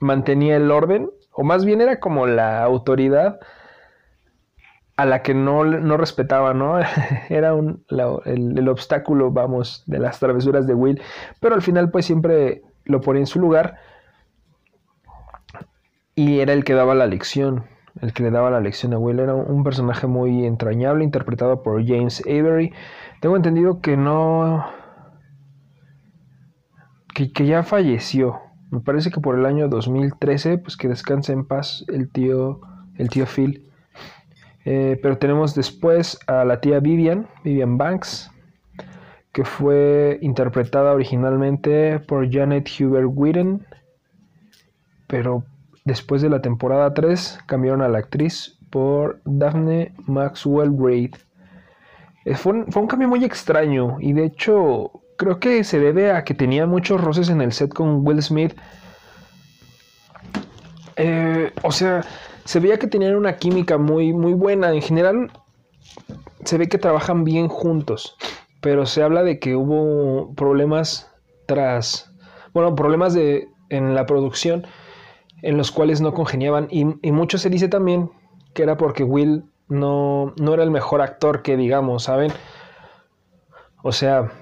mantenía 0.00 0.56
el 0.56 0.70
orden, 0.70 1.10
o 1.32 1.44
más 1.44 1.64
bien 1.64 1.80
era 1.80 2.00
como 2.00 2.26
la 2.26 2.62
autoridad 2.62 3.38
a 4.96 5.06
la 5.06 5.22
que 5.22 5.34
no, 5.34 5.64
no 5.64 5.96
respetaba, 5.96 6.54
¿no? 6.54 6.78
Era 7.28 7.54
un, 7.54 7.84
el, 8.24 8.68
obstáculo, 8.68 9.30
vamos, 9.32 9.82
de 9.86 9.98
las 9.98 10.20
travesuras 10.20 10.66
de 10.66 10.74
Will, 10.74 11.00
pero 11.40 11.54
al 11.54 11.62
final 11.62 11.90
pues 11.90 12.06
siempre 12.06 12.62
lo 12.84 13.00
ponía 13.00 13.20
en 13.20 13.26
su 13.26 13.40
lugar 13.40 13.76
y 16.14 16.38
era 16.40 16.52
el 16.52 16.64
que 16.64 16.74
daba 16.74 16.94
la 16.94 17.06
lección, 17.06 17.64
el 18.00 18.12
que 18.12 18.22
le 18.22 18.30
daba 18.30 18.50
la 18.50 18.60
lección 18.60 18.92
a 18.92 18.98
Will. 18.98 19.18
Era 19.18 19.34
un 19.34 19.64
personaje 19.64 20.06
muy 20.06 20.46
entrañable, 20.46 21.02
interpretado 21.02 21.62
por 21.62 21.84
James 21.84 22.22
Avery. 22.26 22.72
Tengo 23.20 23.36
entendido 23.36 23.80
que 23.80 23.96
no... 23.96 24.64
que, 27.14 27.32
que 27.32 27.46
ya 27.46 27.64
falleció. 27.64 28.38
Me 28.70 28.80
parece 28.80 29.10
que 29.10 29.20
por 29.20 29.36
el 29.36 29.44
año 29.44 29.68
2013, 29.68 30.58
pues 30.58 30.76
que 30.76 30.88
descanse 30.88 31.32
en 31.32 31.46
paz 31.46 31.84
el 31.88 32.12
tío, 32.12 32.60
el 32.96 33.08
tío 33.08 33.26
Phil. 33.26 33.64
Eh, 34.64 34.98
pero 35.02 35.18
tenemos 35.18 35.54
después 35.54 36.18
a 36.26 36.44
la 36.44 36.60
tía 36.60 36.80
Vivian, 36.80 37.28
Vivian 37.44 37.76
Banks, 37.76 38.30
que 39.32 39.44
fue 39.44 40.18
interpretada 40.22 40.92
originalmente 40.92 41.98
por 41.98 42.30
Janet 42.32 42.68
Hubert 42.80 43.08
Whedon, 43.12 43.66
pero 45.06 45.44
después 45.84 46.22
de 46.22 46.30
la 46.30 46.40
temporada 46.40 46.94
3 46.94 47.40
cambiaron 47.46 47.82
a 47.82 47.88
la 47.88 47.98
actriz 47.98 48.56
por 48.70 49.20
Daphne 49.24 49.92
Maxwell 50.06 50.74
Reid. 50.78 51.14
Eh, 52.24 52.34
fue, 52.34 52.52
un, 52.52 52.86
cambio 52.86 53.08
muy 53.08 53.24
extraño 53.24 53.98
y 54.00 54.12
de 54.12 54.24
hecho 54.24 54.90
creo 55.16 55.38
que 55.38 55.62
se 55.62 55.78
debe 55.78 56.10
a 56.10 56.24
que 56.24 56.34
tenía 56.34 56.66
muchos 56.66 57.00
roces 57.00 57.28
en 57.28 57.40
el 57.40 57.52
set 57.52 57.72
con 57.72 58.06
Will 58.06 58.22
Smith. 58.22 58.54
Eh, 60.96 61.52
o 61.62 61.72
sea, 61.72 62.04
se 62.44 62.60
veía 62.60 62.78
que 62.78 62.86
tenían 62.86 63.16
una 63.16 63.36
química 63.36 63.78
muy, 63.78 64.12
muy 64.12 64.34
buena. 64.34 64.72
En 64.72 64.82
general, 64.82 65.30
se 66.44 66.58
ve 66.58 66.68
que 66.68 66.78
trabajan 66.78 67.24
bien 67.24 67.48
juntos, 67.48 68.16
pero 68.60 68.86
se 68.86 69.02
habla 69.02 69.22
de 69.22 69.38
que 69.38 69.56
hubo 69.56 70.34
problemas 70.34 71.10
tras, 71.46 72.12
bueno, 72.52 72.74
problemas 72.74 73.14
de, 73.14 73.48
en 73.70 73.94
la 73.94 74.06
producción 74.06 74.66
en 75.42 75.58
los 75.58 75.70
cuales 75.70 76.00
no 76.00 76.14
congeniaban 76.14 76.68
y, 76.70 76.84
mucho 77.12 77.36
se 77.36 77.50
dice 77.50 77.68
también 77.68 78.10
que 78.54 78.62
era 78.62 78.78
porque 78.78 79.04
Will 79.04 79.44
no, 79.68 80.32
no 80.40 80.54
era 80.54 80.62
el 80.62 80.70
mejor 80.70 81.02
actor 81.02 81.42
que 81.42 81.56
digamos, 81.56 82.04
¿saben? 82.04 82.32
O 83.82 83.92
sea, 83.92 84.32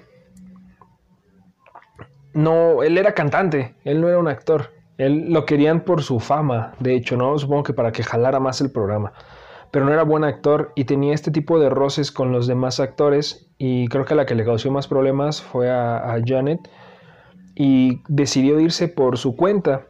no, 2.35 2.83
él 2.83 2.99
era 2.99 3.15
cantante, 3.15 3.75
él 3.85 4.01
no 4.01 4.09
era 4.09 4.19
un 4.19 4.29
actor. 4.29 4.71
Él 5.07 5.33
lo 5.33 5.45
querían 5.47 5.81
por 5.81 6.03
su 6.03 6.21
fama, 6.21 6.75
de 6.79 6.95
hecho, 6.95 7.17
¿no? 7.17 7.37
Supongo 7.39 7.65
que 7.65 7.73
para 7.73 7.93
que 7.93 8.03
jalara 8.03 8.41
más 8.41 8.61
el 8.61 8.71
programa. 8.71 9.13
Pero 9.71 9.85
no 9.85 9.93
era 9.93 10.03
buen 10.03 10.23
actor 10.23 10.73
y 10.75 10.85
tenía 10.85 11.15
este 11.15 11.31
tipo 11.31 11.59
de 11.59 11.71
roces 11.71 12.13
con 12.13 12.31
los 12.31 12.47
demás 12.47 12.79
actores 12.79 13.51
y 13.59 13.89
creo 13.89 14.05
que 14.05 14.15
la 14.15 14.27
que 14.27 14.35
le 14.35 14.45
causó 14.45 14.71
más 14.71 14.87
problemas 14.87 15.43
fue 15.43 15.71
a, 15.71 16.21
Janet 16.25 16.61
y 17.55 18.03
decidió 18.09 18.61
irse 18.61 18.89
por 18.89 19.19
su 19.19 19.35
cuenta. 19.35 19.87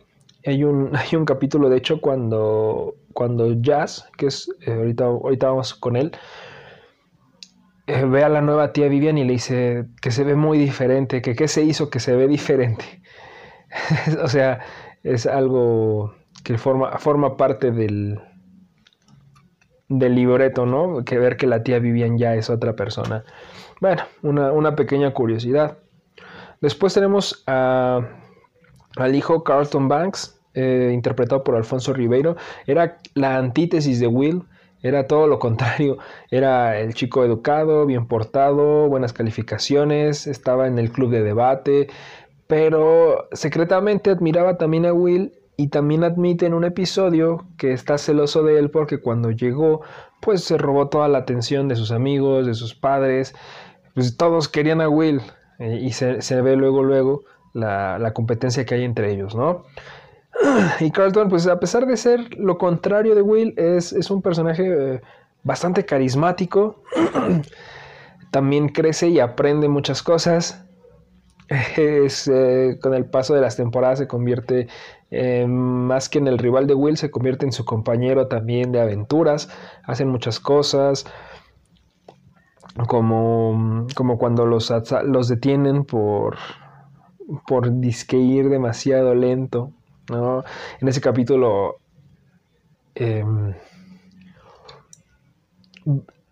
Hay 0.47 0.65
un, 0.65 0.91
hay 0.97 1.17
un 1.17 1.25
capítulo, 1.25 1.69
de 1.69 1.79
hecho, 1.79 2.01
cuando, 2.01 2.95
cuando 3.13 3.53
Jazz, 3.61 4.09
que 4.17 4.27
es, 4.27 4.49
eh, 4.67 4.73
ahorita, 4.73 5.05
ahorita 5.05 5.49
vamos 5.49 5.75
con 5.75 5.97
él, 5.97 6.13
eh, 7.89 8.05
ve 8.05 8.23
a 8.23 8.29
la 8.29 8.41
nueva 8.41 8.73
tía 8.73 8.89
Vivian 8.89 9.19
y 9.19 9.25
le 9.25 9.33
dice 9.33 9.87
que 10.01 10.13
se 10.13 10.23
ve 10.23 10.37
muy 10.37 10.59
diferente, 10.59 11.21
que 11.21 11.35
qué 11.35 11.49
se 11.49 11.63
hizo 11.63 11.91
que 11.91 11.99
se 11.99 12.15
ve 12.15 12.29
diferente. 12.29 13.03
o 14.23 14.29
sea, 14.29 14.61
es 15.03 15.27
algo 15.27 16.15
que 16.45 16.59
forma, 16.59 16.99
forma 16.99 17.37
parte 17.37 17.71
del, 17.71 18.21
del 19.89 20.15
libreto, 20.15 20.67
¿no? 20.67 21.05
Que 21.05 21.19
ver 21.19 21.37
que 21.37 21.47
la 21.47 21.63
tía 21.63 21.79
Vivian 21.79 22.19
ya 22.19 22.35
es 22.35 22.51
otra 22.51 22.75
persona. 22.75 23.25
Bueno, 23.81 24.03
una, 24.23 24.77
pequeña 24.77 25.13
curiosidad. 25.13 25.79
Después 26.61 26.95
tenemos 26.95 27.43
al 27.47 28.05
hijo 29.15 29.43
Carlton 29.43 29.89
Banks, 29.89 30.39
eh, 30.55 30.91
interpretado 30.93 31.43
por 31.43 31.57
Alfonso 31.57 31.93
Ribeiro. 31.93 32.37
Era 32.67 32.99
la 33.15 33.37
antítesis 33.37 33.99
de 33.99 34.07
Will, 34.07 34.45
era 34.83 35.07
todo 35.07 35.27
lo 35.27 35.39
contrario. 35.39 35.99
Era 36.31 36.79
el 36.79 36.95
chico 36.95 37.25
educado, 37.25 37.87
bien 37.87 38.07
portado, 38.07 38.89
buenas 38.89 39.13
calificaciones, 39.13 40.27
estaba 40.27 40.67
en 40.67 40.79
el 40.79 40.91
club 40.93 41.11
de 41.11 41.23
debate, 41.23 41.89
pero 42.53 43.31
secretamente 43.33 44.11
admiraba 44.11 44.59
también 44.59 44.85
a 44.85 44.93
Will 44.93 45.33
y 45.57 45.69
también 45.69 46.05
admite 46.05 46.45
en 46.45 46.53
un 46.53 46.65
episodio 46.65 47.47
que 47.57 47.73
está 47.73 47.97
celoso 47.97 48.43
de 48.43 48.59
él 48.59 48.69
porque 48.71 49.01
cuando 49.01 49.31
llegó 49.31 49.81
pues 50.21 50.45
se 50.45 50.59
robó 50.59 50.91
toda 50.91 51.09
la 51.09 51.17
atención 51.17 51.67
de 51.67 51.77
sus 51.77 51.93
amigos, 51.93 52.45
de 52.45 52.53
sus 52.53 52.75
padres, 52.75 53.35
pues 53.95 54.19
todos 54.19 54.49
querían 54.51 54.83
a 54.83 54.91
Will 54.91 55.23
eh, 55.61 55.79
y 55.81 55.93
se, 55.93 56.43
ve 56.43 56.55
luego 56.57 56.83
luego 56.83 57.23
la, 57.55 58.13
competencia 58.13 58.67
que 58.67 58.75
hay 58.75 58.85
entre 58.85 59.11
ellos, 59.11 59.35
¿no? 59.35 59.65
Y 60.81 60.91
Carlton 60.91 61.31
pues 61.31 61.47
a 61.47 61.59
pesar 61.59 61.87
de 61.87 61.97
ser 61.97 62.37
lo 62.37 62.59
contrario 62.59 63.15
de 63.15 63.23
Will 63.23 63.55
es, 63.57 63.95
es 63.95 64.11
un 64.11 64.21
personaje 64.21 64.67
eh, 64.67 65.01
bastante 65.43 65.87
carismático, 65.87 66.83
también 68.31 68.69
crece 68.69 69.09
y 69.09 69.21
aprende 69.21 69.69
muchas 69.69 70.03
cosas, 70.03 70.67
eh, 71.77 72.79
con 72.81 72.95
el 72.95 73.07
paso 73.07 73.35
de 73.35 73.41
las 73.41 73.57
temporadas 73.57 73.99
se 73.99 74.09
convierte 74.09 74.69
eh, 75.11 75.47
más 75.47 76.09
que 76.09 76.19
en 76.19 76.27
el 76.27 76.39
rival 76.39 76.67
de 76.67 76.75
Will, 76.75 76.97
se 76.97 77.11
convierte 77.11 77.45
en 77.45 77.53
su 77.53 77.65
compañero 77.65 78.29
también 78.29 78.73
de 78.73 78.81
aventuras, 78.81 79.51
hacen 79.85 80.09
muchas 80.09 80.41
cosas, 80.41 81.05
como, 82.87 83.87
como 83.95 84.19
cuando 84.19 84.47
los, 84.47 84.73
los 85.05 85.29
detienen 85.29 85.85
por, 85.85 86.39
por 87.47 87.81
disque 87.81 88.17
ir 88.17 88.49
demasiado 88.49 89.15
lento. 89.15 89.73
¿no? 90.11 90.45
En 90.81 90.89
ese 90.89 91.01
capítulo 91.01 91.77
em, 92.95 93.55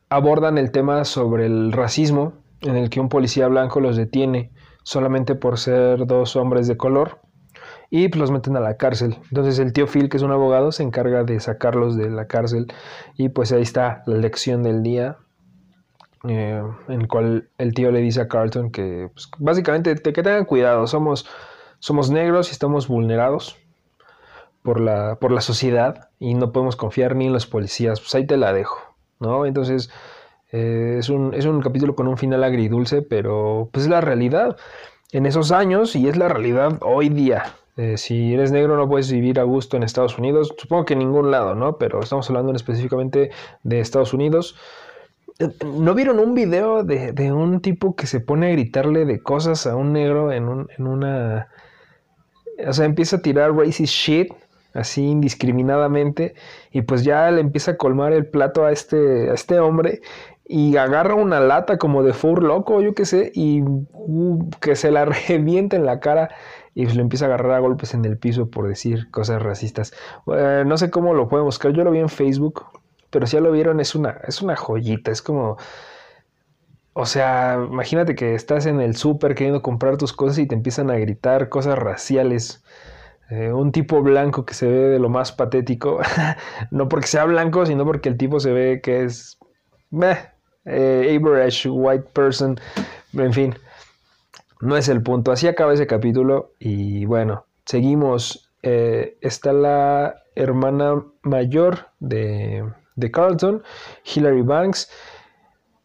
abordan 0.09 0.57
el 0.59 0.71
tema 0.71 1.05
sobre 1.05 1.47
el 1.47 1.73
racismo, 1.73 2.33
en 2.62 2.76
el 2.76 2.90
que 2.90 3.00
un 3.00 3.09
policía 3.09 3.49
blanco 3.49 3.81
los 3.81 3.97
detiene 3.97 4.52
solamente 4.83 5.35
por 5.35 5.59
ser 5.59 6.07
dos 6.07 6.37
hombres 6.37 6.67
de 6.67 6.76
color 6.76 7.21
y 7.90 8.09
pues, 8.09 8.21
los 8.21 8.31
meten 8.31 8.57
a 8.57 8.61
la 8.61 8.76
cárcel. 8.76 9.19
Entonces 9.31 9.59
el 9.59 9.73
tío 9.73 9.87
Phil, 9.87 10.09
que 10.09 10.17
es 10.17 10.23
un 10.23 10.33
abogado, 10.33 10.73
se 10.73 10.83
encarga 10.83 11.25
de 11.25 11.40
sacarlos 11.40 11.97
de 11.97 12.11
la 12.11 12.26
cárcel 12.26 12.67
y 13.17 13.29
pues 13.31 13.52
ahí 13.52 13.62
está 13.62 14.02
la 14.07 14.17
lección 14.17 14.62
del 14.62 14.83
día. 14.83 15.19
eh, 16.29 16.62
en 16.88 17.07
cual 17.07 17.49
el 17.59 17.75
tío 17.75 17.90
le 17.90 18.00
dice 18.00 18.21
a 18.21 18.29
Carlton 18.29 18.71
que 18.71 19.11
pues, 19.12 19.29
básicamente 19.38 19.95
que 19.97 20.23
tengan 20.23 20.45
cuidado, 20.45 20.87
somos, 20.87 21.26
somos 21.79 22.11
negros 22.11 22.49
y 22.49 22.52
estamos 22.52 22.88
vulnerados 22.88 23.57
por 24.62 24.81
la, 24.81 25.17
por 25.21 25.33
la 25.33 25.40
sociedad 25.40 26.11
y 26.19 26.35
no 26.35 26.52
podemos 26.52 26.76
confiar 26.76 27.17
ni 27.17 27.26
en 27.26 27.33
los 27.33 27.47
policías, 27.47 28.00
pues 28.00 28.14
ahí 28.14 28.26
te 28.26 28.37
la 28.37 28.52
dejo, 28.52 28.79
¿no? 29.19 29.47
Entonces 29.47 29.90
eh, 30.52 30.97
es, 30.99 31.09
un, 31.09 31.35
es 31.35 31.45
un 31.45 31.61
capítulo 31.61 31.95
con 31.95 32.09
un 32.09 32.16
final 32.16 32.45
agridulce, 32.45 33.02
pero 33.02 33.69
pues 33.73 33.85
es 33.85 33.90
la 33.90 34.00
realidad 34.00 34.57
en 35.12 35.26
esos 35.26 35.52
años 35.52 35.97
y 35.97 36.09
es 36.09 36.16
la 36.16 36.28
realidad 36.28 36.78
hoy 36.83 37.09
día. 37.09 37.54
Eh, 37.76 37.97
si 37.97 38.35
eres 38.35 38.52
negro 38.52 38.76
no 38.76 38.88
puedes 38.88 39.11
vivir 39.11 39.40
a 39.40 39.45
gusto 39.45 39.76
en 39.76 39.83
Estados 39.83 40.19
Unidos, 40.19 40.54
supongo 40.59 40.85
que 40.85 40.92
en 40.95 40.99
ningún 40.99 41.30
lado, 41.30 41.54
¿no? 41.54 41.78
Pero 41.78 42.00
estamos 42.00 42.28
hablando 42.28 42.52
específicamente 42.54 43.30
de 43.62 43.80
Estados 43.80 44.12
Unidos. 44.12 44.57
¿No 45.64 45.95
vieron 45.95 46.19
un 46.19 46.35
video 46.35 46.85
de, 46.85 47.33
un 47.33 47.62
tipo 47.62 47.97
que 47.97 48.07
se 48.07 48.21
pone 48.21 48.49
a 48.49 48.50
gritarle 48.50 49.07
de 49.07 49.23
cosas 49.23 49.66
a 49.66 49.76
un 49.76 49.92
negro 49.95 50.33
en, 50.33 50.49
un, 50.49 50.69
en 50.76 50.87
una... 50.87 51.49
O 52.66 52.73
sea, 52.75 52.85
empieza 52.85 53.16
a 53.16 53.23
tirar 53.23 53.54
racist 53.54 53.95
shit, 53.95 54.33
así 54.75 55.02
indiscriminadamente, 55.02 56.35
y 56.73 56.83
pues 56.83 57.04
ya 57.04 57.30
le 57.30 57.40
empieza 57.40 57.73
a 57.73 57.76
colmar 57.78 58.12
el 58.12 58.26
plato 58.26 58.66
a 58.66 58.73
este, 58.73 59.30
a 59.30 59.35
este 59.35 59.59
hombre, 59.59 60.00
y 60.52 60.76
agarra 60.76 61.14
una 61.14 61.38
lata 61.38 61.78
como 61.78 62.02
de 62.02 62.12
Four 62.12 62.42
Loco, 62.42 62.83
yo 62.83 62.92
qué 62.92 63.04
sé, 63.04 63.30
y 63.37 63.62
uh, 63.62 64.50
que 64.61 64.75
se 64.75 64.90
la 64.90 65.04
revienta 65.28 65.76
en 65.76 65.87
la 65.87 66.00
cara 66.00 66.28
y 66.75 66.87
le 66.87 67.00
empieza 67.00 67.26
a 67.26 67.28
agarrar 67.28 67.52
a 67.52 67.61
golpes 67.61 67.95
en 67.95 68.04
el 68.04 68.19
piso 68.19 68.50
por 68.50 68.66
decir 68.66 69.12
cosas 69.12 69.40
racistas. 69.40 69.92
Eh, 70.26 70.64
no 70.66 70.76
sé 70.76 70.90
cómo 70.90 71.14
lo 71.14 71.28
pueden 71.28 71.47
buscar, 71.47 71.73
yo 71.73 71.85
lo 71.85 71.92
vi 71.92 72.00
en 72.00 72.09
Facebook, 72.09 72.66
pero 73.11 73.28
si 73.28 73.37
ya 73.37 73.40
lo 73.40 73.52
vieron, 73.52 73.78
es 73.78 73.95
una, 73.95 74.21
es 74.26 74.42
una 74.42 74.57
joyita, 74.57 75.12
es 75.12 75.23
como... 75.23 75.57
O 76.95 77.07
sea, 77.07 77.64
imagínate 77.71 78.16
que 78.16 78.35
estás 78.35 78.66
en 78.66 78.80
el 78.80 78.97
súper 78.97 79.37
queriendo 79.37 79.62
comprar 79.62 79.99
tus 79.99 80.12
cosas 80.12 80.38
y 80.38 80.47
te 80.47 80.57
empiezan 80.57 80.90
a 80.90 80.97
gritar 80.97 81.49
cosas 81.49 81.78
raciales. 81.78 82.64
Eh, 83.30 83.52
un 83.52 83.71
tipo 83.71 84.02
blanco 84.02 84.45
que 84.45 84.54
se 84.54 84.66
ve 84.66 84.88
de 84.88 84.99
lo 84.99 85.11
más 85.11 85.30
patético, 85.30 86.00
no 86.73 86.88
porque 86.88 87.07
sea 87.07 87.25
blanco, 87.25 87.66
sino 87.66 87.85
porque 87.85 88.09
el 88.09 88.16
tipo 88.16 88.40
se 88.40 88.52
ve 88.52 88.80
que 88.83 89.04
es 89.04 89.38
eh, 90.64 91.17
average 91.19 91.69
white 91.69 92.09
person, 92.12 92.59
en 93.12 93.33
fin, 93.33 93.55
no 94.61 94.76
es 94.76 94.88
el 94.88 95.02
punto. 95.02 95.33
Así 95.33 95.49
acaba 95.49 95.75
ese 95.75 95.87
capítulo 95.87 96.52
y 96.59 97.05
bueno, 97.07 97.47
seguimos. 97.64 98.47
Eh, 98.62 99.17
está 99.23 99.55
la 99.55 100.23
hermana 100.35 101.02
mayor 101.23 101.88
de, 101.99 102.62
de 102.95 103.11
Carlton, 103.11 103.62
Hilary 104.05 104.43
Banks, 104.43 104.90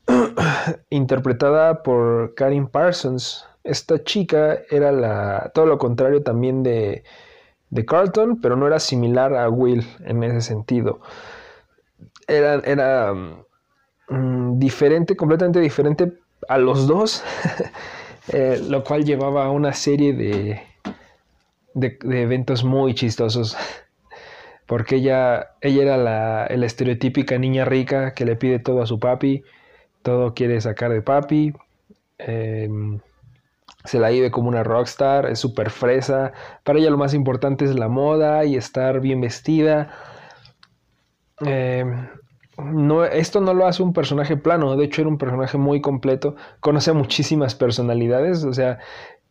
interpretada 0.89 1.83
por 1.83 2.35
Karin 2.35 2.67
Parsons. 2.67 3.45
Esta 3.63 4.03
chica 4.03 4.59
era 4.69 4.91
la, 4.91 5.51
todo 5.53 5.65
lo 5.65 5.77
contrario 5.77 6.21
también 6.21 6.63
de, 6.63 7.03
de 7.69 7.85
Carlton, 7.85 8.39
pero 8.41 8.55
no 8.55 8.67
era 8.67 8.79
similar 8.79 9.33
a 9.35 9.49
Will 9.49 9.87
en 10.03 10.23
ese 10.23 10.41
sentido. 10.41 10.99
Era, 12.27 12.55
era 12.65 13.13
mm, 14.09 14.59
diferente, 14.59 15.15
completamente 15.15 15.59
diferente 15.59 16.13
a 16.47 16.57
los 16.57 16.87
dos, 16.87 17.23
eh, 18.33 18.61
lo 18.67 18.83
cual 18.83 19.05
llevaba 19.05 19.45
a 19.45 19.51
una 19.51 19.73
serie 19.73 20.13
de, 20.13 20.61
de, 21.73 21.97
eventos 22.21 22.63
muy 22.63 22.95
chistosos 22.95 23.57
porque 24.65 24.97
ella, 24.97 25.51
ella 25.61 25.81
era 25.83 25.97
la, 25.97 26.45
estereotípica 26.47 27.37
niña 27.37 27.65
rica 27.65 28.13
que 28.13 28.25
le 28.25 28.35
pide 28.35 28.59
todo 28.59 28.81
a 28.81 28.87
su 28.87 28.99
papi, 28.99 29.43
todo 30.01 30.33
quiere 30.33 30.59
sacar 30.61 30.91
de 30.91 31.01
papi, 31.01 31.53
em, 32.17 32.99
se 33.83 33.99
la 33.99 34.09
vive 34.09 34.31
como 34.31 34.49
una 34.49 34.63
rockstar, 34.63 35.27
es 35.27 35.39
súper 35.39 35.69
fresa, 35.69 36.33
para 36.63 36.79
ella 36.79 36.89
lo 36.89 36.97
más 36.97 37.13
importante 37.13 37.65
es 37.65 37.75
la 37.75 37.87
moda 37.87 38.43
y 38.45 38.55
estar 38.55 38.99
bien 38.99 39.21
vestida. 39.21 39.91
Em, 41.41 42.07
no, 42.57 43.03
esto 43.05 43.41
no 43.41 43.53
lo 43.53 43.67
hace 43.67 43.83
un 43.83 43.93
personaje 43.93 44.37
plano, 44.37 44.75
de 44.75 44.85
hecho 44.85 45.01
era 45.01 45.09
un 45.09 45.17
personaje 45.17 45.57
muy 45.57 45.81
completo, 45.81 46.35
conoce 46.59 46.93
muchísimas 46.93 47.55
personalidades, 47.55 48.43
o 48.43 48.53
sea, 48.53 48.79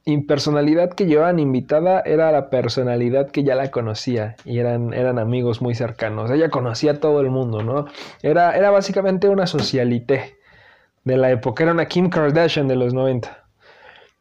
impersonalidad 0.04 0.90
que 0.90 1.06
llevaban 1.06 1.38
invitada 1.38 2.00
era 2.00 2.30
la 2.30 2.50
personalidad 2.50 3.30
que 3.30 3.42
ya 3.42 3.54
la 3.54 3.70
conocía 3.70 4.36
y 4.44 4.58
eran, 4.58 4.92
eran 4.92 5.18
amigos 5.18 5.62
muy 5.62 5.74
cercanos. 5.74 6.30
Ella 6.30 6.50
conocía 6.50 6.92
a 6.92 7.00
todo 7.00 7.20
el 7.20 7.30
mundo, 7.30 7.62
¿no? 7.62 7.86
Era, 8.22 8.56
era 8.56 8.70
básicamente 8.70 9.28
una 9.28 9.46
socialité 9.46 10.36
de 11.04 11.16
la 11.16 11.30
época, 11.30 11.62
era 11.62 11.72
una 11.72 11.86
Kim 11.86 12.10
Kardashian 12.10 12.68
de 12.68 12.76
los 12.76 12.92
90. 12.92 13.43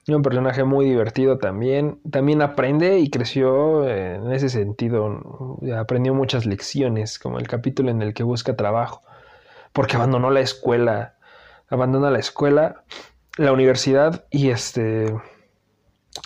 Un 0.07 0.21
personaje 0.21 0.63
muy 0.63 0.85
divertido 0.85 1.37
también. 1.37 1.99
También 2.09 2.41
aprende 2.41 2.99
y 2.99 3.09
creció 3.09 3.87
en 3.87 4.31
ese 4.31 4.49
sentido. 4.49 5.59
Aprendió 5.77 6.13
muchas 6.13 6.45
lecciones, 6.45 7.19
como 7.19 7.39
el 7.39 7.47
capítulo 7.47 7.89
en 7.91 8.01
el 8.01 8.13
que 8.13 8.23
busca 8.23 8.55
trabajo, 8.55 9.01
porque 9.71 9.95
abandonó 9.95 10.31
la 10.31 10.41
escuela. 10.41 11.15
Abandona 11.69 12.11
la 12.11 12.19
escuela, 12.19 12.83
la 13.37 13.51
universidad 13.51 14.25
y 14.29 14.49
este 14.49 15.13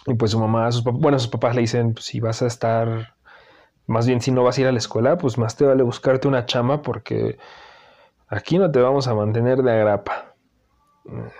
y 0.06 0.14
pues 0.16 0.32
su 0.32 0.40
mamá, 0.40 0.72
sus 0.72 0.84
bueno, 0.84 1.20
sus 1.20 1.30
papás 1.30 1.56
le 1.56 1.62
dicen, 1.62 1.94
pues, 1.94 2.06
si 2.06 2.20
vas 2.20 2.42
a 2.42 2.48
estar, 2.48 3.16
más 3.88 4.08
bien 4.08 4.22
si 4.22 4.32
no 4.32 4.44
vas 4.44 4.58
a 4.58 4.62
ir 4.62 4.68
a 4.68 4.72
la 4.72 4.78
escuela, 4.80 5.18
pues 5.18 5.38
más 5.38 5.56
te 5.56 5.66
vale 5.66 5.84
buscarte 5.84 6.28
una 6.28 6.46
chama 6.46 6.82
porque 6.82 7.38
aquí 8.28 8.58
no 8.58 8.72
te 8.72 8.80
vamos 8.80 9.08
a 9.08 9.16
mantener 9.16 9.60
de 9.64 9.72
agrapa. 9.72 10.27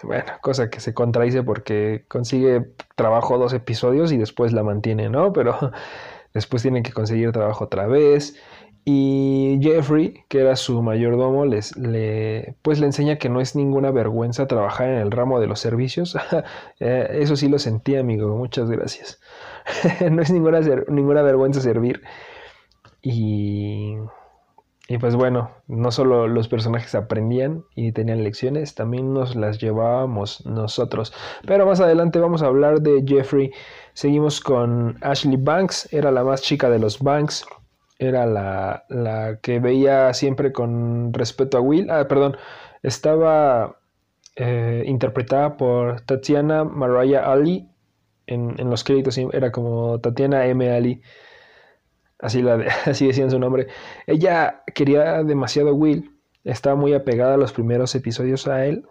Bueno, 0.04 0.26
cosa 0.42 0.70
que 0.70 0.80
se 0.80 0.94
contradice 0.94 1.44
porque 1.44 2.06
consigue 2.08 2.72
trabajo 2.96 3.38
dos 3.38 3.54
episodios 3.54 4.12
y 4.12 4.18
después 4.18 4.54
la 4.54 4.64
mantiene, 4.64 5.10
¿no? 5.10 5.34
Pero 5.34 5.58
después 6.34 6.62
tienen 6.62 6.84
que 6.84 6.94
conseguir 6.94 7.32
trabajo 7.32 7.66
otra 7.66 7.88
vez. 7.88 8.36
Y 8.86 9.60
Jeffrey, 9.62 10.24
que 10.30 10.40
era 10.40 10.56
su 10.56 10.82
mayordomo, 10.82 11.46
les, 11.46 11.76
le, 11.76 12.56
pues 12.62 12.80
le 12.80 12.86
enseña 12.86 13.18
que 13.18 13.28
no 13.28 13.42
es 13.42 13.54
ninguna 13.54 13.92
vergüenza 13.92 14.48
trabajar 14.48 14.88
en 14.88 15.00
el 15.00 15.12
ramo 15.12 15.42
de 15.42 15.48
los 15.48 15.60
servicios. 15.60 16.16
Eh, 16.80 17.20
eso 17.22 17.36
sí 17.36 17.50
lo 17.50 17.60
sentí, 17.60 17.96
amigo. 17.96 18.38
Muchas 18.38 18.70
gracias. 18.70 19.20
no 20.12 20.22
es 20.22 20.32
ninguna, 20.32 20.62
ninguna 20.88 21.22
vergüenza 21.22 21.60
servir. 21.60 22.02
Y, 23.02 23.98
y 24.88 24.98
pues 24.98 25.16
bueno, 25.16 25.52
no 25.68 25.92
solo 25.92 26.28
los 26.28 26.48
personajes 26.48 26.96
aprendían 26.96 27.64
y 27.76 27.92
tenían 27.92 28.24
lecciones, 28.24 28.76
también 28.76 29.14
nos 29.14 29.36
las 29.36 29.60
llevábamos 29.60 30.46
nosotros. 30.46 31.14
Pero 31.46 31.66
más 31.66 31.80
adelante 31.82 32.20
vamos 32.20 32.42
a 32.42 32.48
hablar 32.48 32.82
de 32.82 33.04
Jeffrey. 33.06 33.52
Seguimos 33.94 34.40
con 34.40 34.98
Ashley 35.02 35.38
Banks, 35.38 35.92
era 35.92 36.12
la 36.12 36.24
más 36.24 36.42
chica 36.42 36.70
de 36.70 36.80
los 36.80 37.00
Banks 37.00 37.46
era 38.00 38.26
la, 38.26 39.40
que 39.42 39.60
veía 39.60 40.14
siempre 40.14 40.52
con 40.52 41.14
respeto 41.14 41.58
a 41.58 41.62
Will. 41.62 41.90
Ah, 41.90 42.08
perdón, 42.08 42.38
estaba 42.84 43.80
eh, 44.36 44.84
interpretada 44.86 45.58
por 45.58 46.02
Tatiana 46.02 46.64
Mariah 46.64 47.32
Ali. 47.32 47.68
En, 48.28 48.56
los 48.70 48.84
créditos 48.84 49.18
era 49.18 49.52
como 49.52 50.00
Tatiana 50.00 50.46
M. 50.48 50.70
Ali. 50.70 51.02
Así, 52.20 52.42
la, 52.42 52.66
así 52.86 53.08
decían 53.08 53.32
su 53.32 53.40
nombre. 53.40 53.68
Ella 54.06 54.64
quería 54.74 55.24
demasiado 55.24 55.70
a 55.70 55.74
Will. 55.74 56.12
Estaba 56.44 56.76
muy 56.76 56.94
apegada 56.94 57.36
a 57.36 57.38
los 57.38 57.54
primeros 57.54 57.94
episodios 57.96 58.48
a 58.48 58.66
él. 58.66 58.86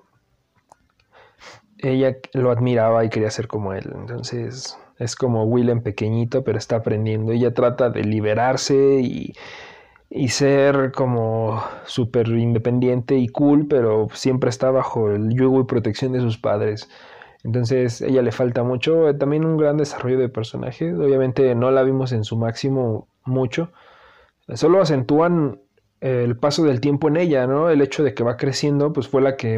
Ella 1.79 2.17
lo 2.33 2.51
admiraba 2.51 3.05
y 3.05 3.09
quería 3.09 3.31
ser 3.31 3.49
como 3.49 3.73
él. 3.73 3.93
Entonces 3.95 4.79
es 4.99 5.17
como 5.17 5.45
Willem 5.45 5.83
pequeñito, 5.83 6.45
pero 6.45 6.59
está 6.59 6.77
aprendiendo. 6.77 7.33
Ella 7.33 7.55
trata 7.55 7.91
de 7.91 8.05
liberarse 8.05 9.01
y, 9.01 9.35
ser 10.29 10.93
como 10.93 11.63
súper 11.85 12.29
independiente 12.29 13.17
y 13.17 13.29
cool, 13.29 13.67
pero 13.69 14.09
siempre 14.13 14.51
está 14.51 14.71
bajo 14.71 15.11
el 15.11 15.35
yugo 15.35 15.61
y 15.61 15.65
protección 15.65 16.13
de 16.13 16.21
sus 16.21 16.39
padres. 16.39 16.89
Entonces, 17.45 18.01
ella 18.01 18.23
le 18.23 18.33
falta 18.33 18.63
mucho. 18.63 19.15
También 19.17 19.45
un 19.45 19.57
gran 19.57 19.77
desarrollo 19.77 20.19
de 20.19 20.29
personaje. 20.29 20.95
Obviamente 20.95 21.55
no 21.55 21.71
la 21.71 21.83
vimos 21.83 22.13
en 22.13 22.25
su 22.25 22.37
máximo 22.37 23.09
mucho. 23.27 23.73
Solo 24.55 24.81
acentúan 24.81 25.61
el 26.01 26.37
paso 26.37 26.65
del 26.65 26.81
tiempo 26.81 27.09
en 27.09 27.17
ella, 27.17 27.47
¿no? 27.47 27.71
El 27.71 27.83
hecho 27.83 28.03
de 28.05 28.15
que 28.15 28.25
va 28.25 28.37
creciendo, 28.37 28.93
pues 28.93 29.09
fue 29.09 29.23
la 29.23 29.37
que 29.37 29.55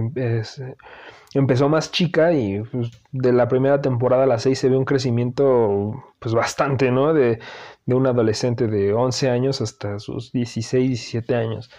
empezó 1.34 1.68
más 1.68 1.92
chica 1.92 2.32
y 2.32 2.62
pues, 2.62 2.90
de 3.12 3.32
la 3.32 3.48
primera 3.48 3.80
temporada 3.80 4.24
a 4.24 4.26
la 4.26 4.38
6 4.38 4.58
se 4.58 4.68
ve 4.68 4.76
un 4.76 4.84
crecimiento 4.84 6.04
pues 6.18 6.34
bastante, 6.34 6.90
¿no? 6.90 7.12
De, 7.12 7.38
de 7.86 7.94
un 7.94 8.06
adolescente 8.06 8.66
de 8.66 8.92
11 8.92 9.30
años 9.30 9.60
hasta 9.60 9.98
sus 9.98 10.32
16, 10.32 10.88
17 10.88 11.34
años. 11.34 11.70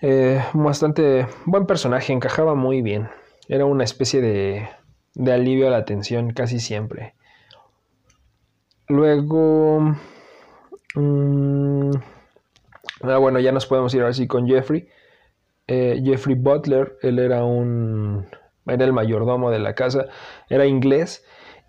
Eh, 0.00 0.42
bastante 0.52 1.26
buen 1.44 1.66
personaje, 1.66 2.12
encajaba 2.12 2.54
muy 2.54 2.82
bien. 2.82 3.08
Era 3.48 3.64
una 3.64 3.84
especie 3.84 4.20
de, 4.20 4.68
de 5.14 5.32
alivio 5.32 5.66
a 5.66 5.70
la 5.70 5.84
tensión 5.84 6.32
casi 6.32 6.60
siempre. 6.60 7.14
Luego... 8.88 9.96
Mm, 10.98 11.92
ah, 13.02 13.18
bueno, 13.18 13.40
ya 13.40 13.52
nos 13.52 13.66
podemos 13.66 13.94
ir 13.94 14.02
así 14.02 14.26
con 14.26 14.46
Jeffrey 14.48 14.88
eh, 15.68 16.00
Jeffrey 16.02 16.34
Butler, 16.34 16.96
él 17.02 17.18
era 17.18 17.44
un 17.44 18.26
era 18.66 18.84
el 18.84 18.92
mayordomo 18.92 19.50
de 19.50 19.58
la 19.60 19.74
casa, 19.74 20.06
era 20.48 20.66
inglés 20.66 21.24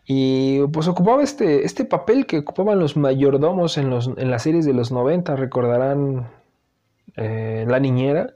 y 0.06 0.66
pues 0.68 0.88
ocupaba 0.88 1.22
este, 1.22 1.66
este 1.66 1.86
papel 1.86 2.26
que 2.26 2.40
ocupaban 2.40 2.80
los 2.80 2.98
mayordomos 2.98 3.78
en, 3.78 3.90
los, 3.90 4.10
en 4.18 4.32
las 4.32 4.44
series 4.44 4.66
de 4.66 4.74
los 4.74 4.92
90, 4.92 5.36
recordarán 5.36 6.30
eh, 7.16 7.66
La 7.68 7.80
Niñera. 7.80 8.34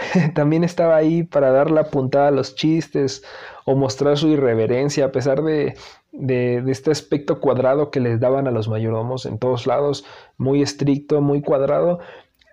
También 0.34 0.64
estaba 0.64 0.96
ahí 0.96 1.22
para 1.22 1.50
dar 1.50 1.70
la 1.70 1.84
puntada 1.84 2.28
a 2.28 2.32
los 2.32 2.54
chistes 2.54 3.22
o 3.64 3.76
mostrar 3.76 4.16
su 4.16 4.28
irreverencia 4.28 5.06
a 5.06 5.12
pesar 5.12 5.42
de, 5.42 5.74
de, 6.12 6.62
este 6.70 6.90
aspecto 6.90 7.40
cuadrado 7.40 7.90
que 7.90 8.00
les 8.00 8.20
daban 8.20 8.46
a 8.46 8.50
los 8.50 8.68
mayordomos 8.68 9.26
en 9.26 9.38
todos 9.38 9.66
lados, 9.66 10.04
muy 10.38 10.62
estricto, 10.62 11.20
muy 11.20 11.42
cuadrado. 11.42 12.00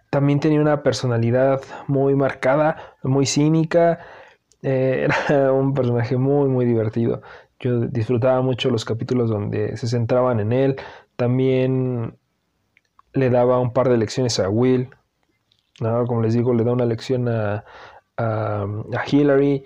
También 0.09 0.39
tenía 0.39 0.61
una 0.61 0.83
personalidad 0.83 1.61
muy 1.87 2.15
marcada, 2.15 2.95
muy 3.03 3.25
cínica. 3.25 3.99
Eh, 4.63 5.07
era 5.29 5.51
un 5.51 5.73
personaje 5.73 6.17
muy, 6.17 6.49
muy 6.49 6.65
divertido. 6.65 7.21
Yo 7.59 7.81
disfrutaba 7.81 8.41
mucho 8.41 8.69
los 8.69 8.85
capítulos 8.85 9.29
donde 9.29 9.75
se 9.77 9.87
centraban 9.87 10.39
en 10.39 10.53
él. 10.53 10.75
También 11.15 12.17
le 13.13 13.29
daba 13.29 13.59
un 13.59 13.73
par 13.73 13.89
de 13.89 13.97
lecciones 13.97 14.39
a 14.39 14.49
Will. 14.49 14.89
Como 15.79 16.21
les 16.21 16.33
digo, 16.33 16.53
le 16.53 16.63
da 16.63 16.71
una 16.71 16.85
lección 16.85 17.27
a, 17.29 17.63
a, 18.17 18.65
Hillary, 19.09 19.63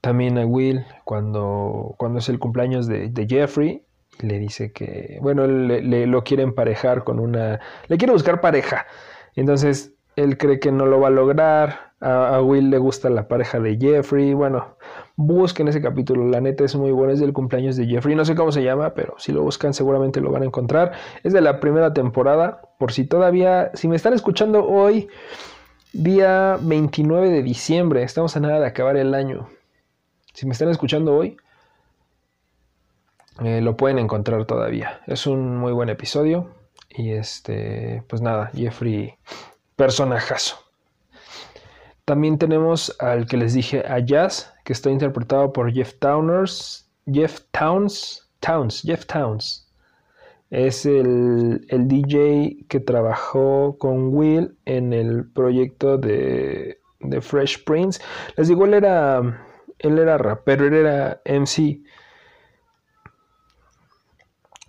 también 0.00 0.38
a 0.38 0.46
Will, 0.46 0.84
cuando, 1.04 1.94
cuando 1.98 2.18
es 2.18 2.28
el 2.28 2.38
cumpleaños 2.38 2.86
de, 2.86 3.26
Jeffrey. 3.28 3.82
Y 4.20 4.26
le 4.26 4.38
dice 4.38 4.72
que, 4.72 5.18
bueno, 5.20 5.44
él 5.44 5.68
le, 5.68 6.06
lo 6.06 6.24
quiere 6.24 6.42
emparejar 6.42 7.04
con 7.04 7.20
una... 7.20 7.60
Le 7.86 7.98
quiere 7.98 8.12
buscar 8.12 8.40
pareja. 8.40 8.86
Entonces, 9.34 9.94
él 10.16 10.38
cree 10.38 10.58
que 10.58 10.72
no 10.72 10.86
lo 10.86 11.00
va 11.00 11.08
a 11.08 11.10
lograr. 11.10 11.85
A, 12.00 12.40
Will 12.42 12.70
le 12.70 12.78
gusta 12.78 13.08
la 13.08 13.28
pareja 13.28 13.58
de 13.58 13.76
Jeffrey. 13.78 14.34
Bueno, 14.34 14.76
Busquen 15.18 15.66
ese 15.66 15.80
capítulo, 15.80 16.28
la 16.28 16.42
neta 16.42 16.64
es 16.64 16.76
muy 16.76 16.90
bueno, 16.90 17.10
es 17.10 17.20
del 17.20 17.32
cumpleaños 17.32 17.74
de 17.76 17.86
Jeffrey, 17.86 18.14
no 18.14 18.26
sé 18.26 18.34
cómo 18.34 18.52
se 18.52 18.62
llama, 18.62 18.92
pero 18.92 19.14
si 19.16 19.32
lo 19.32 19.42
buscan 19.42 19.72
seguramente 19.72 20.20
lo 20.20 20.30
van 20.30 20.42
a 20.42 20.44
encontrar. 20.44 20.92
Es 21.22 21.32
de 21.32 21.40
la 21.40 21.58
primera 21.58 21.94
temporada, 21.94 22.60
por 22.78 22.92
si 22.92 23.06
todavía, 23.06 23.70
si 23.72 23.88
me 23.88 23.96
están 23.96 24.12
escuchando 24.12 24.66
hoy, 24.66 25.08
día 25.94 26.58
29 26.60 27.30
de 27.30 27.42
diciembre, 27.42 28.02
estamos 28.02 28.36
a 28.36 28.40
nada 28.40 28.60
de 28.60 28.66
acabar 28.66 28.98
el 28.98 29.14
año. 29.14 29.48
Si 30.34 30.44
me 30.44 30.52
están 30.52 30.68
escuchando 30.68 31.16
hoy, 31.16 31.38
eh, 33.42 33.62
lo 33.62 33.78
pueden 33.78 33.98
encontrar 33.98 34.44
todavía. 34.44 35.00
Es 35.06 35.26
un 35.26 35.56
muy 35.56 35.72
buen 35.72 35.88
episodio. 35.88 36.50
Y 36.90 37.12
este, 37.12 38.02
pues 38.06 38.20
nada, 38.20 38.50
Jeffrey, 38.54 39.14
personajazo. 39.76 40.65
También 42.06 42.38
tenemos 42.38 42.96
al 43.00 43.26
que 43.26 43.36
les 43.36 43.52
dije, 43.52 43.82
a 43.84 43.98
Jazz, 43.98 44.54
que 44.62 44.72
está 44.72 44.90
interpretado 44.90 45.52
por 45.52 45.72
Jeff 45.72 45.94
Towners, 45.98 46.88
Jeff 47.04 47.40
Towns, 47.50 48.30
Towns, 48.38 48.82
Jeff 48.82 49.04
Towns. 49.06 49.68
Es 50.50 50.86
el, 50.86 51.66
DJ 51.68 52.64
que 52.68 52.78
trabajó 52.78 53.76
con 53.78 54.14
Will 54.14 54.56
en 54.66 54.92
el 54.92 55.28
proyecto 55.32 55.98
de, 55.98 56.78
de, 57.00 57.20
Fresh 57.20 57.64
Prince. 57.64 58.00
Les 58.36 58.46
digo, 58.46 58.66
él 58.66 58.74
era, 58.74 59.44
él 59.80 59.98
era 59.98 60.16
rapero, 60.16 60.64
él 60.64 60.74
era 60.74 61.20
MC. 61.24 61.82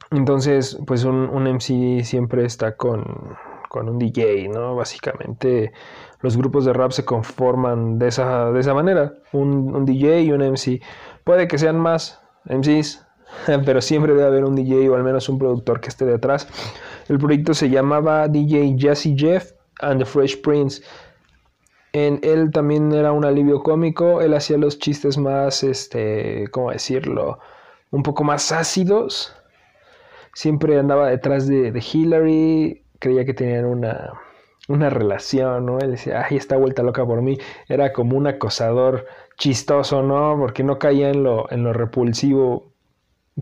Entonces, 0.10 0.76
pues 0.88 1.04
un, 1.04 1.30
un 1.30 1.44
MC 1.44 2.04
siempre 2.04 2.46
está 2.46 2.76
con, 2.76 3.38
con 3.68 3.90
un 3.90 4.00
DJ, 4.00 4.50
¿no? 4.50 4.76
Básicamente 4.76 5.72
los 6.22 6.38
grupos 6.38 6.66
de 6.66 6.74
rap 6.74 6.92
se 6.92 7.06
conforman 7.06 8.00
de 8.00 8.08
esa, 8.08 8.52
de 8.52 8.60
esa 8.60 8.74
manera, 8.74 9.14
un, 9.32 9.86
DJ 9.86 10.24
y 10.24 10.32
un 10.32 10.42
MC. 10.42 10.82
Puede 11.24 11.48
que 11.48 11.58
sean 11.58 11.80
más 11.80 12.22
MCs, 12.46 13.06
pero 13.66 13.82
siempre 13.82 14.14
debe 14.14 14.26
haber 14.26 14.46
un 14.46 14.56
DJ 14.56 14.90
o 14.90 14.96
al 14.96 15.04
menos 15.04 15.30
un 15.30 15.38
productor 15.38 15.80
que 15.80 15.90
esté 15.90 16.06
detrás. 16.06 16.48
El 17.08 17.20
proyecto 17.20 17.54
se 17.54 17.70
llamaba 17.70 18.28
DJ 18.28 18.76
Jazzy 18.78 19.16
Jeff 19.18 19.52
and 19.82 20.00
the 20.00 20.06
Fresh 20.06 20.42
Prince. 20.42 20.82
En 21.94 22.20
él 22.24 22.52
también 22.52 22.92
era 22.92 23.12
un 23.12 23.26
alivio 23.26 23.64
cómico, 23.64 24.22
él 24.22 24.34
hacía 24.34 24.58
los 24.58 24.78
chistes 24.78 25.18
más, 25.18 25.64
este, 25.64 26.48
¿cómo 26.52 26.72
decirlo? 26.72 27.40
Un 27.92 28.04
poco 28.04 28.24
más 28.24 28.52
ácidos. 28.52 29.34
Siempre 30.34 30.78
andaba 30.78 31.10
detrás 31.10 31.48
de, 31.48 31.72
de 31.72 31.84
Hillary, 31.94 32.84
creía 33.00 33.26
que 33.26 33.34
tenían 33.34 33.66
una, 33.66 34.14
una 34.68 34.90
relación, 34.90 35.66
¿no? 35.66 35.80
Él 35.80 35.92
decía, 35.92 36.26
ay, 36.30 36.38
está 36.38 36.58
vuelta 36.58 36.84
loca 36.84 37.06
por 37.06 37.22
mí. 37.22 37.38
Era 37.68 37.94
como 37.94 38.18
un 38.18 38.28
acosador 38.28 39.06
chistoso, 39.38 40.04
¿no? 40.04 40.36
Porque 40.40 40.64
no 40.64 40.80
caía 40.80 41.10
en 41.10 41.24
lo, 41.24 41.50
en 41.52 41.64
lo 41.64 41.74
repulsivo, 41.74 42.72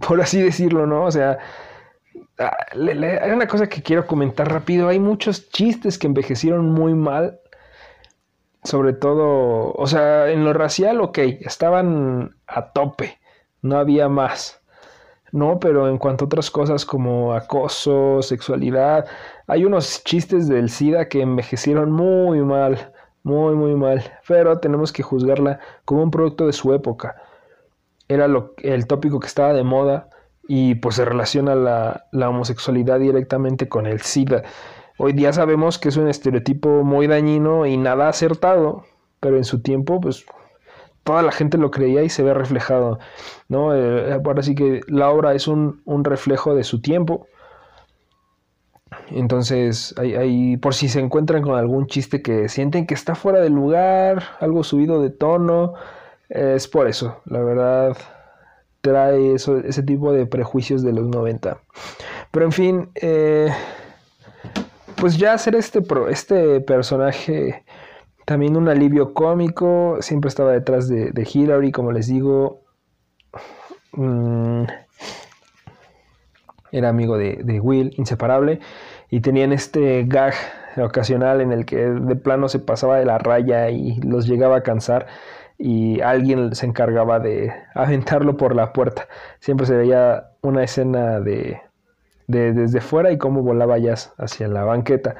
por 0.08 0.22
así 0.22 0.42
decirlo, 0.42 0.86
¿no? 0.86 1.06
O 1.06 1.12
sea, 1.12 1.40
ah, 2.40 2.58
hay 2.74 3.32
una 3.32 3.48
cosa 3.48 3.68
que 3.68 3.82
quiero 3.82 4.06
comentar 4.08 4.52
rápido. 4.52 4.88
Hay 4.90 5.00
muchos 5.00 5.50
chistes 5.50 5.98
que 5.98 6.08
envejecieron 6.08 6.70
muy 6.72 6.94
mal. 6.94 7.40
Sobre 8.64 8.94
todo, 8.94 9.74
o 9.74 9.88
sea, 9.88 10.32
en 10.32 10.44
lo 10.44 10.52
racial, 10.52 11.00
ok, 11.00 11.20
estaban 11.42 12.36
a 12.48 12.72
tope, 12.74 13.20
no 13.62 13.78
había 13.78 14.10
más. 14.10 14.60
¿No? 15.36 15.60
Pero 15.60 15.88
en 15.90 15.98
cuanto 15.98 16.26
a 16.26 16.28
otras 16.28 16.50
cosas 16.50 16.86
como 16.86 17.34
acoso, 17.34 18.22
sexualidad, 18.22 19.06
hay 19.48 19.66
unos 19.66 20.04
chistes 20.04 20.48
del 20.48 20.70
SIDA 20.70 21.08
que 21.10 21.22
envejecieron 21.22 21.92
muy 21.92 22.40
mal, 22.42 22.94
muy, 23.24 23.56
muy 23.56 23.76
mal, 23.76 24.02
pero 24.28 24.60
tenemos 24.60 24.94
que 24.94 25.04
juzgarla 25.04 25.60
como 25.84 26.04
un 26.04 26.12
producto 26.12 26.48
de 26.48 26.54
su 26.54 26.74
época. 26.74 27.16
Era 28.08 28.28
lo, 28.28 28.54
el 28.60 28.88
tópico 28.88 29.20
que 29.20 29.28
estaba 29.28 29.54
de 29.54 29.64
moda 29.64 30.10
y 30.48 30.76
pues 30.76 30.96
se 30.96 31.06
relaciona 31.06 31.56
la, 31.56 32.06
la 32.12 32.30
homosexualidad 32.30 33.00
directamente 33.00 33.68
con 33.68 33.88
el 33.88 34.02
SIDA. 34.02 34.44
Hoy 34.98 35.12
día 35.12 35.34
sabemos 35.34 35.78
que 35.78 35.90
es 35.90 35.98
un 35.98 36.08
estereotipo 36.08 36.84
muy 36.84 37.08
dañino 37.08 37.66
y 37.66 37.76
nada 37.76 38.08
acertado, 38.08 38.86
pero 39.20 39.36
en 39.36 39.44
su 39.44 39.62
tiempo 39.62 40.00
pues 40.00 40.26
toda 41.06 41.22
la 41.22 41.32
gente 41.32 41.58
lo 41.60 41.70
creía 41.72 42.04
y 42.04 42.10
se 42.10 42.24
ve 42.24 42.34
reflejado, 42.34 43.00
¿no? 43.48 43.76
Eh, 43.76 44.12
ahora 44.12 44.42
sí 44.42 44.56
que 44.56 44.82
la 44.88 45.10
obra 45.12 45.36
es 45.36 45.48
un, 45.48 45.82
reflejo 46.04 46.56
de 46.56 46.64
su 46.64 46.82
tiempo. 46.82 47.28
Entonces, 49.12 49.94
hay, 49.98 50.58
por 50.58 50.74
si 50.74 50.90
se 50.90 51.00
encuentran 51.00 51.44
con 51.44 51.58
algún 51.58 51.86
chiste 51.86 52.24
que 52.24 52.50
sienten 52.50 52.88
que 52.88 52.96
está 52.96 53.14
fuera 53.14 53.40
de 53.40 53.52
lugar, 53.52 54.24
algo 54.40 54.64
subido 54.64 55.00
de 55.00 55.12
tono, 55.12 55.76
es 56.30 56.68
por 56.68 56.88
eso, 56.88 57.22
la 57.26 57.40
verdad 57.40 57.96
trae 58.82 59.34
eso, 59.34 59.58
ese 59.58 59.84
tipo 59.84 60.12
de 60.12 60.26
prejuicios 60.26 60.84
de 60.84 60.94
los 60.94 61.08
90. 61.08 61.60
Pero 62.32 62.46
en 62.46 62.52
fin, 62.52 62.90
eh, 62.96 63.50
pues 64.96 65.18
ya 65.18 65.34
hacer 65.34 65.56
este, 65.56 65.84
este 66.10 66.62
personaje 66.62 67.65
también 68.26 68.58
un 68.58 68.68
alivio 68.68 69.14
cómico, 69.14 69.98
siempre 70.02 70.30
estaba 70.30 70.52
detrás 70.52 70.90
de, 70.90 71.30
Hillary, 71.32 71.72
como 71.72 71.92
les 71.92 72.08
digo. 72.08 72.62
Mm, 73.94 74.64
era 76.72 76.90
amigo 76.90 77.18
de, 77.18 77.60
Will, 77.62 77.94
inseparable. 77.98 78.60
Y 79.10 79.22
tenían 79.22 79.54
este 79.54 80.04
gag 80.06 80.34
ocasional 80.78 81.40
en 81.40 81.52
el 81.54 81.66
que 81.66 81.78
de 81.78 82.16
plano 82.16 82.50
se 82.50 82.60
pasaba 82.60 82.98
de 82.98 83.06
la 83.06 83.18
raya 83.18 83.70
y 83.70 84.02
los 84.02 84.28
llegaba 84.28 84.58
a 84.58 84.64
cansar 84.64 85.08
y 85.58 86.02
alguien 86.02 86.54
se 86.54 86.66
encargaba 86.66 87.20
de 87.20 87.54
aventarlo 87.76 88.38
por 88.38 88.56
la 88.56 88.74
puerta. 88.74 89.08
Siempre 89.40 89.68
se 89.68 89.76
veía 89.78 90.32
una 90.42 90.64
escena 90.64 91.20
de, 91.22 91.62
de 92.28 92.54
desde 92.54 92.82
fuera 92.82 93.12
y 93.12 93.18
cómo 93.18 93.42
volaba 93.44 93.78
ya 93.78 93.94
hacia 94.18 94.48
la 94.48 94.64
banqueta. 94.64 95.16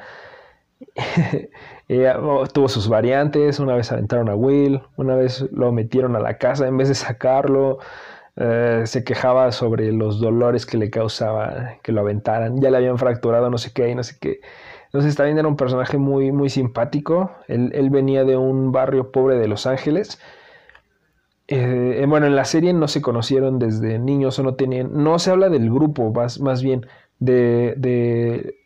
Oh, 1.88 2.44
tuvo 2.52 2.68
sus 2.68 2.88
variantes, 2.88 3.60
una 3.60 3.76
vez 3.76 3.92
aventaron 3.92 4.28
a 4.28 4.34
Will, 4.34 4.82
una 4.96 5.14
vez 5.14 5.46
lo 5.52 5.70
metieron 5.70 6.16
a 6.16 6.20
la 6.20 6.36
casa 6.36 6.66
en 6.66 6.76
vez 6.76 6.88
de 6.88 6.94
sacarlo. 6.94 7.78
Eh, 8.36 8.82
se 8.86 9.02
quejaba 9.04 9.50
sobre 9.52 9.92
los 9.92 10.20
dolores 10.20 10.66
que 10.66 10.76
le 10.76 10.90
causaba 10.90 11.78
que 11.82 11.92
lo 11.92 12.00
aventaran. 12.00 12.60
Ya 12.60 12.70
le 12.70 12.78
habían 12.78 12.98
fracturado 12.98 13.50
no 13.50 13.58
sé 13.58 13.72
qué 13.72 13.94
no 13.94 14.02
sé 14.02 14.16
qué. 14.20 14.40
Entonces 14.86 15.16
también 15.16 15.38
era 15.38 15.48
un 15.48 15.56
personaje 15.56 15.96
muy, 15.98 16.32
muy 16.32 16.50
simpático. 16.50 17.30
Él, 17.48 17.90
venía 17.90 18.24
de 18.24 18.36
un 18.36 18.72
barrio 18.72 19.12
pobre 19.12 19.36
de 19.36 19.48
Los 19.48 19.66
Ángeles. 19.66 20.20
Eh, 21.48 22.04
bueno, 22.08 22.26
en 22.26 22.34
la 22.34 22.44
serie 22.44 22.72
no 22.72 22.88
se 22.88 23.02
conocieron 23.02 23.58
desde 23.58 23.98
niños 23.98 24.38
o 24.38 24.42
no 24.42 24.54
tenían... 24.54 24.90
No 25.04 25.18
se 25.18 25.30
habla 25.30 25.48
del 25.48 25.70
grupo, 25.70 26.12
más, 26.12 26.40
más 26.40 26.62
bien 26.62 26.86
de, 27.20 27.74
de 27.76 28.56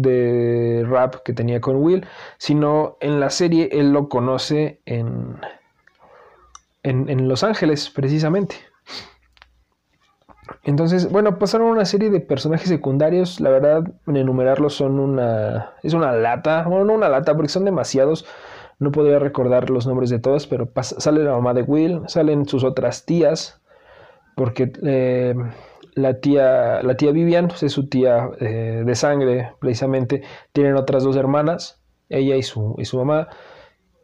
de 0.00 0.84
rap 0.88 1.16
que 1.24 1.32
tenía 1.32 1.60
con 1.60 1.76
Will, 1.76 2.06
sino 2.38 2.96
en 3.00 3.20
la 3.20 3.30
serie 3.30 3.68
él 3.72 3.92
lo 3.92 4.08
conoce 4.08 4.80
en, 4.86 5.38
en, 6.82 7.28
Los 7.28 7.44
Ángeles, 7.44 7.90
precisamente. 7.90 8.56
Entonces, 10.64 11.10
bueno, 11.10 11.38
pasaron 11.38 11.68
una 11.68 11.84
serie 11.84 12.10
de 12.10 12.20
personajes 12.20 12.68
secundarios, 12.68 13.40
la 13.40 13.50
verdad, 13.50 13.84
en 14.06 14.16
enumerarlos 14.16 14.74
son 14.74 14.98
una... 14.98 15.74
es 15.82 15.94
una 15.94 16.12
lata, 16.12 16.64
bueno, 16.64 16.84
no 16.84 16.94
una 16.94 17.08
lata, 17.08 17.34
porque 17.34 17.48
son 17.48 17.64
demasiados, 17.64 18.26
No 18.78 18.90
podría 18.92 19.18
recordar 19.18 19.70
los 19.70 19.86
nombres 19.86 20.10
de 20.10 20.18
todas, 20.18 20.46
pero 20.46 20.70
sale 20.82 21.22
la 21.22 21.32
mamá 21.32 21.54
de 21.54 21.62
Will, 21.62 22.02
salen 22.06 22.46
sus 22.46 22.64
otras 22.64 23.04
tías, 23.04 23.60
porque 24.36 24.72
eh, 24.82 25.34
la 25.94 26.20
tía, 26.20 26.82
la 26.82 26.96
tía 26.96 27.12
Vivian 27.12 27.48
pues, 27.48 27.62
es 27.62 27.72
su 27.72 27.88
tía 27.88 28.30
eh, 28.40 28.82
de 28.84 28.94
sangre, 28.94 29.52
precisamente. 29.60 30.22
Tienen 30.52 30.76
otras 30.76 31.02
dos 31.04 31.16
hermanas, 31.16 31.82
ella 32.08 32.36
y 32.36 32.42
su, 32.42 32.74
y 32.78 32.84
su 32.84 32.98
mamá. 32.98 33.28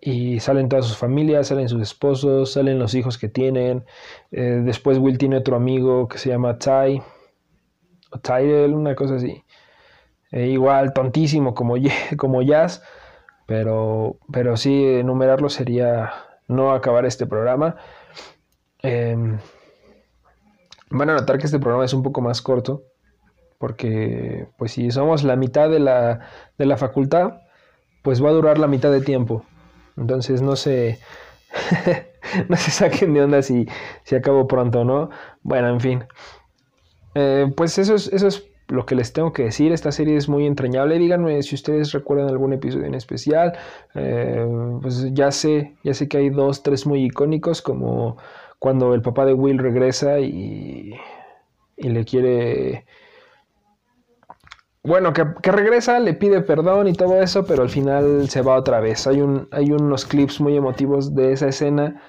Y 0.00 0.40
salen 0.40 0.68
todas 0.68 0.86
sus 0.86 0.96
familias, 0.96 1.48
salen 1.48 1.68
sus 1.68 1.82
esposos, 1.82 2.52
salen 2.52 2.78
los 2.78 2.94
hijos 2.94 3.18
que 3.18 3.28
tienen. 3.28 3.84
Eh, 4.30 4.60
después 4.64 4.98
Will 4.98 5.18
tiene 5.18 5.38
otro 5.38 5.56
amigo 5.56 6.08
que 6.08 6.18
se 6.18 6.28
llama 6.28 6.58
Ty, 6.58 7.02
o 8.12 8.76
una 8.76 8.94
cosa 8.94 9.16
así. 9.16 9.42
Eh, 10.32 10.48
igual, 10.48 10.92
tontísimo 10.92 11.54
como, 11.54 11.76
como 12.16 12.42
Jazz, 12.42 12.82
pero, 13.46 14.18
pero 14.32 14.56
sí, 14.56 14.84
enumerarlo 14.84 15.48
sería 15.48 16.12
no 16.48 16.72
acabar 16.72 17.06
este 17.06 17.26
programa. 17.26 17.76
Em, 18.82 19.38
van 20.90 21.10
a 21.10 21.14
notar 21.14 21.38
que 21.38 21.46
este 21.46 21.58
programa 21.58 21.84
es 21.84 21.92
un 21.92 22.02
poco 22.02 22.20
más 22.20 22.42
corto, 22.42 22.84
porque 23.58 24.48
pues 24.56 24.72
si 24.72 24.90
somos 24.90 25.24
la 25.24 25.36
mitad 25.36 25.70
de 25.70 25.80
la, 25.80 26.20
de 26.58 26.66
la 26.66 26.76
facultad, 26.76 27.40
pues 28.02 28.22
va 28.22 28.30
a 28.30 28.32
durar 28.32 28.58
la 28.58 28.68
mitad 28.68 28.90
de 28.90 29.00
tiempo. 29.00 29.44
Entonces 29.96 30.42
no 30.42 30.56
se, 30.56 30.98
no 32.48 32.56
se 32.56 32.70
saquen 32.70 33.14
de 33.14 33.22
onda 33.22 33.42
si, 33.42 33.66
si 34.04 34.14
acabo 34.14 34.46
pronto, 34.46 34.84
¿no? 34.84 35.10
Bueno, 35.42 35.68
en 35.68 35.80
fin. 35.80 36.04
Eh, 37.14 37.50
pues 37.56 37.78
eso 37.78 37.94
es, 37.94 38.08
eso 38.08 38.28
es 38.28 38.46
lo 38.68 38.84
que 38.84 38.94
les 38.94 39.12
tengo 39.12 39.32
que 39.32 39.44
decir. 39.44 39.72
Esta 39.72 39.92
serie 39.92 40.16
es 40.16 40.28
muy 40.28 40.46
entrañable. 40.46 40.98
Díganme 40.98 41.42
si 41.42 41.54
ustedes 41.54 41.92
recuerdan 41.92 42.28
algún 42.28 42.52
episodio 42.52 42.86
en 42.86 42.94
especial. 42.94 43.56
Eh, 43.94 44.46
pues 44.82 45.12
ya 45.14 45.30
sé, 45.30 45.74
ya 45.82 45.94
sé 45.94 46.08
que 46.08 46.18
hay 46.18 46.30
dos, 46.30 46.62
tres 46.62 46.86
muy 46.86 47.04
icónicos, 47.04 47.62
como 47.62 48.18
cuando 48.58 48.94
el 48.94 49.02
papá 49.02 49.24
de 49.24 49.34
Will 49.34 49.58
regresa 49.58 50.20
y, 50.20 50.94
y 51.76 51.88
le 51.88 52.04
quiere 52.04 52.84
bueno, 54.86 55.12
que, 55.12 55.24
regresa, 55.50 55.98
le 55.98 56.14
pide 56.14 56.42
perdón 56.42 56.86
y 56.86 56.92
todo 56.92 57.20
eso, 57.20 57.44
pero 57.44 57.64
al 57.64 57.70
final 57.70 58.28
se 58.28 58.40
va 58.40 58.54
otra 58.54 58.78
vez. 58.78 59.08
Hay, 59.08 59.20
un, 59.20 59.48
hay 59.50 59.72
unos 59.72 60.04
clips 60.04 60.40
muy 60.40 60.56
emotivos 60.56 61.12
de 61.12 61.32
esa 61.32 61.48
escena 61.48 62.00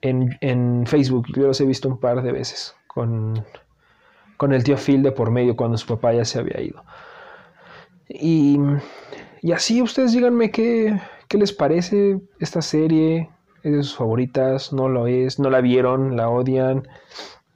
en, 0.00 0.86
Facebook. 0.86 1.26
Yo 1.36 1.48
los 1.48 1.60
he 1.60 1.66
visto 1.66 1.90
un 1.90 2.00
par 2.00 2.22
de 2.22 2.32
veces 2.32 2.74
con, 2.86 3.44
con 4.38 4.54
el 4.54 4.64
tío 4.64 4.78
Phil 4.78 5.02
de 5.02 5.12
por 5.12 5.30
medio 5.30 5.56
cuando 5.56 5.76
su 5.76 5.86
papá 5.86 6.14
ya 6.14 6.24
se 6.24 6.38
había 6.38 6.58
ido. 6.62 6.82
Y, 8.08 8.58
y 9.42 9.52
así 9.52 9.82
ustedes 9.82 10.12
díganme 10.12 10.50
qué, 10.50 10.98
qué 11.28 11.36
les 11.36 11.52
parece 11.52 12.18
esta 12.40 12.62
serie. 12.62 13.28
¿Es 13.62 13.72
de 13.72 13.82
sus 13.82 13.96
favoritas? 13.96 14.72
¿No 14.72 14.88
lo 14.88 15.06
es? 15.06 15.38
¿No 15.38 15.50
la 15.50 15.60
vieron? 15.60 16.16
¿La 16.16 16.28
odian? 16.28 16.88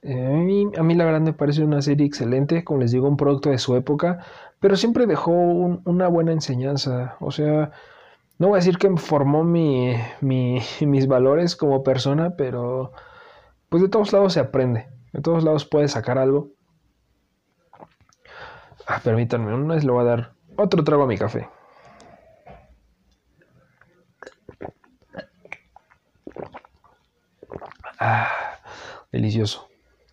Eh, 0.03 0.71
a, 0.77 0.83
mí, 0.83 0.95
la 0.95 1.05
verdad 1.05 1.21
me 1.21 1.33
parece 1.33 1.65
una 1.65 1.83
serie 1.83 2.07
excelente, 2.07 2.63
como 2.63 2.81
les 2.81 2.93
digo, 2.93 3.09
un 3.09 3.17
producto 3.17 3.51
de 3.51 3.59
su 3.59 3.75
época 3.75 4.21
pero 4.61 4.77
siempre 4.77 5.07
dejó 5.07 5.31
una 5.33 6.09
buena 6.09 6.33
enseñanza. 6.33 7.17
O 7.21 7.31
sea, 7.31 7.73
no 8.39 8.49
voy 8.49 8.57
a 8.57 8.63
decir 8.63 8.79
que 8.79 8.91
formó 8.97 9.45
mi, 9.45 9.95
mis 10.81 11.07
valores 11.07 11.57
como 11.57 11.83
persona, 11.83 12.37
pero 12.37 12.93
pues 13.69 13.83
de 13.83 13.89
todos 13.89 14.13
lados 14.13 14.33
se 14.33 14.41
aprende. 14.41 14.89
De 15.13 15.21
todos 15.23 15.45
lados 15.45 15.65
puedes 15.67 15.93
sacar 15.93 16.19
algo. 16.19 16.51
Ah, 18.87 19.01
permítanme, 19.03 19.53
una 19.55 19.75
vez 19.75 19.85
le 19.85 19.91
voy 19.91 20.03
a 20.03 20.09
dar 20.09 20.33
otro 20.57 20.85
trago 20.85 21.05
a 21.05 21.07
mi 21.07 21.19
café. 21.19 21.49
Ah, 28.09 28.61
delicioso. 29.11 29.67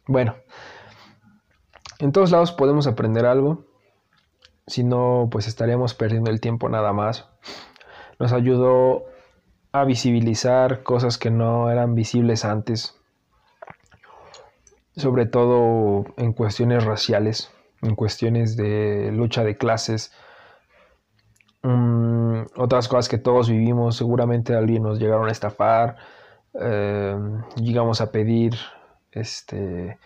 Bueno, 0.07 0.35
en 1.99 2.11
todos 2.11 2.31
lados 2.31 2.51
podemos 2.51 2.87
aprender 2.87 3.27
algo. 3.27 3.65
Si 4.65 4.83
no, 4.83 5.27
pues 5.31 5.47
estaríamos 5.47 5.93
perdiendo 5.93 6.31
el 6.31 6.41
tiempo 6.41 6.67
nada 6.69 6.91
más. 6.91 7.29
Nos 8.17 8.33
ayudó 8.33 9.03
a 9.73 9.83
visibilizar 9.83 10.81
cosas 10.81 11.19
que 11.19 11.29
no 11.29 11.69
eran 11.69 11.93
visibles 11.93 12.45
antes, 12.45 12.99
sobre 14.95 15.27
todo 15.27 16.05
en 16.17 16.33
cuestiones 16.33 16.85
raciales, 16.85 17.51
en 17.83 17.93
cuestiones 17.93 18.57
de 18.57 19.11
lucha 19.11 19.43
de 19.43 19.55
clases, 19.55 20.11
mm, 21.61 22.41
otras 22.55 22.87
cosas 22.87 23.07
que 23.07 23.19
todos 23.19 23.51
vivimos, 23.51 23.97
seguramente 23.97 24.55
alguien 24.55 24.81
nos 24.81 24.97
llegaron 24.97 25.29
a 25.29 25.31
estafar, 25.31 25.97
eh, 26.59 27.15
llegamos 27.55 28.01
a 28.01 28.11
pedir 28.11 28.55
este 29.11 29.97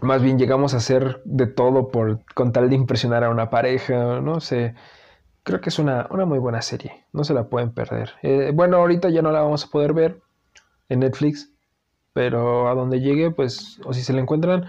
más 0.00 0.22
bien 0.22 0.38
llegamos 0.38 0.74
a 0.74 0.78
hacer 0.78 1.20
de 1.24 1.46
todo 1.46 1.88
por 1.88 2.20
con 2.34 2.52
tal 2.52 2.68
de 2.70 2.76
impresionar 2.76 3.24
a 3.24 3.30
una 3.30 3.50
pareja, 3.50 4.20
no 4.20 4.40
sé. 4.40 4.74
Creo 5.42 5.60
que 5.60 5.70
es 5.70 5.78
una, 5.78 6.08
muy 6.26 6.38
buena 6.38 6.62
serie, 6.62 7.04
no 7.12 7.24
se 7.24 7.34
la 7.34 7.48
pueden 7.48 7.72
perder. 7.72 8.12
Eh, 8.22 8.52
bueno, 8.54 8.76
ahorita 8.76 9.10
ya 9.10 9.22
no 9.22 9.32
la 9.32 9.42
vamos 9.42 9.64
a 9.64 9.68
poder 9.70 9.92
ver 9.92 10.20
en 10.88 11.00
Netflix, 11.00 11.50
pero 12.12 12.68
a 12.68 12.74
donde 12.74 13.00
llegue, 13.00 13.32
pues, 13.32 13.80
o 13.84 13.92
si 13.92 14.02
se 14.02 14.12
la 14.12 14.20
encuentran, 14.20 14.66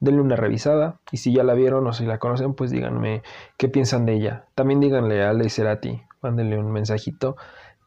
denle 0.00 0.22
una 0.22 0.36
revisada. 0.36 1.00
Y 1.12 1.18
si 1.18 1.34
ya 1.34 1.44
la 1.44 1.54
vieron 1.54 1.86
o 1.86 1.92
si 1.92 2.06
la 2.06 2.18
conocen, 2.18 2.54
pues 2.54 2.70
díganme 2.70 3.22
qué 3.58 3.68
piensan 3.68 4.06
de 4.06 4.14
ella. 4.14 4.46
También 4.54 4.80
díganle 4.80 5.22
a 5.24 5.32
Ley 5.34 5.50
Cerati, 5.50 6.02
mándenle 6.22 6.58
un 6.58 6.72
mensajito 6.72 7.36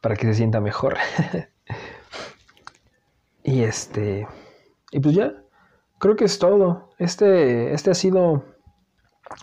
para 0.00 0.16
que 0.16 0.26
se 0.26 0.34
sienta 0.34 0.60
mejor. 0.60 0.96
y 3.48 3.62
este, 3.62 4.28
y 4.92 5.00
pues 5.00 5.14
ya, 5.14 5.32
creo 5.98 6.16
que 6.16 6.26
es 6.26 6.38
todo. 6.38 6.90
Este, 6.98 7.72
este 7.72 7.90
ha 7.90 7.94
sido 7.94 8.44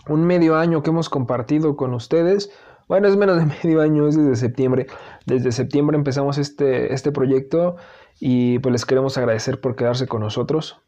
un 0.08 0.24
medio 0.24 0.56
año 0.56 0.82
que 0.84 0.90
hemos 0.90 1.08
compartido 1.08 1.74
con 1.74 1.92
ustedes. 1.92 2.52
Bueno, 2.86 3.08
es 3.08 3.16
menos 3.16 3.36
de 3.38 3.46
medio 3.64 3.82
año, 3.82 4.06
es 4.06 4.16
desde 4.16 4.36
septiembre. 4.36 4.86
Desde 5.26 5.50
septiembre 5.50 5.96
empezamos 5.96 6.38
este, 6.38 6.94
este 6.94 7.10
proyecto 7.10 7.76
y 8.20 8.60
pues 8.60 8.70
les 8.70 8.86
queremos 8.86 9.18
agradecer 9.18 9.60
por 9.60 9.74
quedarse 9.74 10.06
con 10.06 10.20
nosotros. 10.20 10.80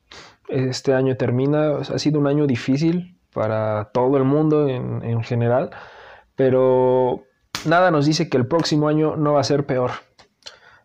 Este 0.48 0.94
año 0.94 1.16
termina, 1.16 1.78
ha 1.78 1.98
sido 1.98 2.20
un 2.20 2.28
año 2.28 2.46
difícil 2.46 3.18
para 3.34 3.90
todo 3.92 4.16
el 4.16 4.24
mundo 4.24 4.68
en, 4.68 5.02
en 5.02 5.24
general, 5.24 5.70
pero 6.36 7.24
nada 7.66 7.90
nos 7.90 8.06
dice 8.06 8.28
que 8.28 8.36
el 8.36 8.46
próximo 8.46 8.86
año 8.86 9.16
no 9.16 9.32
va 9.32 9.40
a 9.40 9.44
ser 9.44 9.66
peor. 9.66 9.90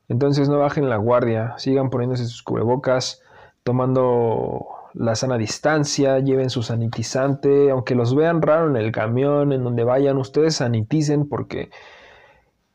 Entonces 0.09 0.49
no 0.49 0.59
bajen 0.59 0.89
la 0.89 0.97
guardia, 0.97 1.55
sigan 1.57 1.89
poniéndose 1.89 2.25
sus 2.25 2.43
cubrebocas, 2.43 3.21
tomando 3.63 4.67
la 4.93 5.15
sana 5.15 5.37
distancia, 5.37 6.19
lleven 6.19 6.49
su 6.49 6.61
sanitizante, 6.61 7.71
aunque 7.71 7.95
los 7.95 8.15
vean 8.15 8.41
raro 8.41 8.69
en 8.69 8.75
el 8.75 8.91
camión, 8.91 9.51
en 9.51 9.63
donde 9.63 9.83
vayan, 9.83 10.17
ustedes 10.17 10.55
saniticen 10.55 11.27
porque 11.27 11.71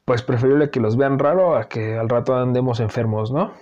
pues 0.05 0.23
preferible 0.23 0.71
que 0.71 0.81
los 0.81 0.97
vean 0.97 1.19
raro 1.19 1.57
a 1.57 1.69
que 1.69 1.99
al 1.99 2.09
rato 2.09 2.35
andemos 2.35 2.81
enfermos, 2.81 3.31
¿no? 3.31 3.53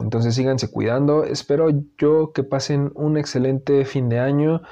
Entonces 0.00 0.34
síganse 0.34 0.70
cuidando. 0.70 1.24
Espero 1.24 1.68
yo 1.98 2.32
que 2.32 2.42
pasen 2.42 2.90
un 2.94 3.16
excelente 3.16 3.84
fin 3.84 4.08
de 4.08 4.18
año. 4.18 4.62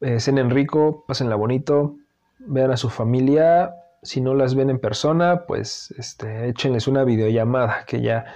Eh, 0.00 0.20
cenen 0.20 0.50
rico, 0.50 1.04
pásenla 1.06 1.36
bonito, 1.36 1.96
vean 2.38 2.70
a 2.70 2.76
su 2.76 2.88
familia. 2.88 3.74
Si 4.04 4.20
no 4.20 4.34
las 4.34 4.54
ven 4.54 4.70
en 4.70 4.78
persona, 4.78 5.46
pues 5.46 5.92
este, 5.98 6.48
échenles 6.48 6.86
una 6.86 7.04
videollamada 7.04 7.84
que 7.86 8.00
ya 8.00 8.26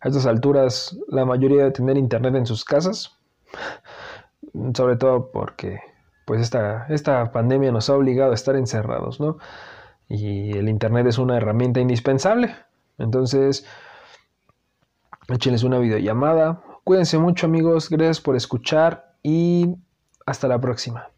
a 0.00 0.08
estas 0.08 0.26
alturas 0.26 0.96
la 1.08 1.24
mayoría 1.24 1.64
de 1.64 1.72
tener 1.72 1.98
internet 1.98 2.34
en 2.36 2.46
sus 2.46 2.64
casas, 2.64 3.18
sobre 4.74 4.96
todo 4.96 5.30
porque 5.30 5.80
pues 6.24 6.40
esta, 6.40 6.86
esta 6.88 7.30
pandemia 7.32 7.70
nos 7.70 7.90
ha 7.90 7.94
obligado 7.94 8.32
a 8.32 8.34
estar 8.34 8.56
encerrados, 8.56 9.20
¿no? 9.20 9.38
Y 10.08 10.56
el 10.56 10.68
internet 10.68 11.06
es 11.06 11.18
una 11.18 11.36
herramienta 11.36 11.80
indispensable. 11.80 12.54
Entonces, 12.98 13.66
échenles 15.28 15.62
una 15.62 15.78
videollamada. 15.78 16.62
Cuídense 16.84 17.18
mucho 17.18 17.46
amigos, 17.46 17.90
gracias 17.90 18.20
por 18.20 18.36
escuchar 18.36 19.16
y 19.22 19.76
hasta 20.24 20.48
la 20.48 20.60
próxima. 20.60 21.15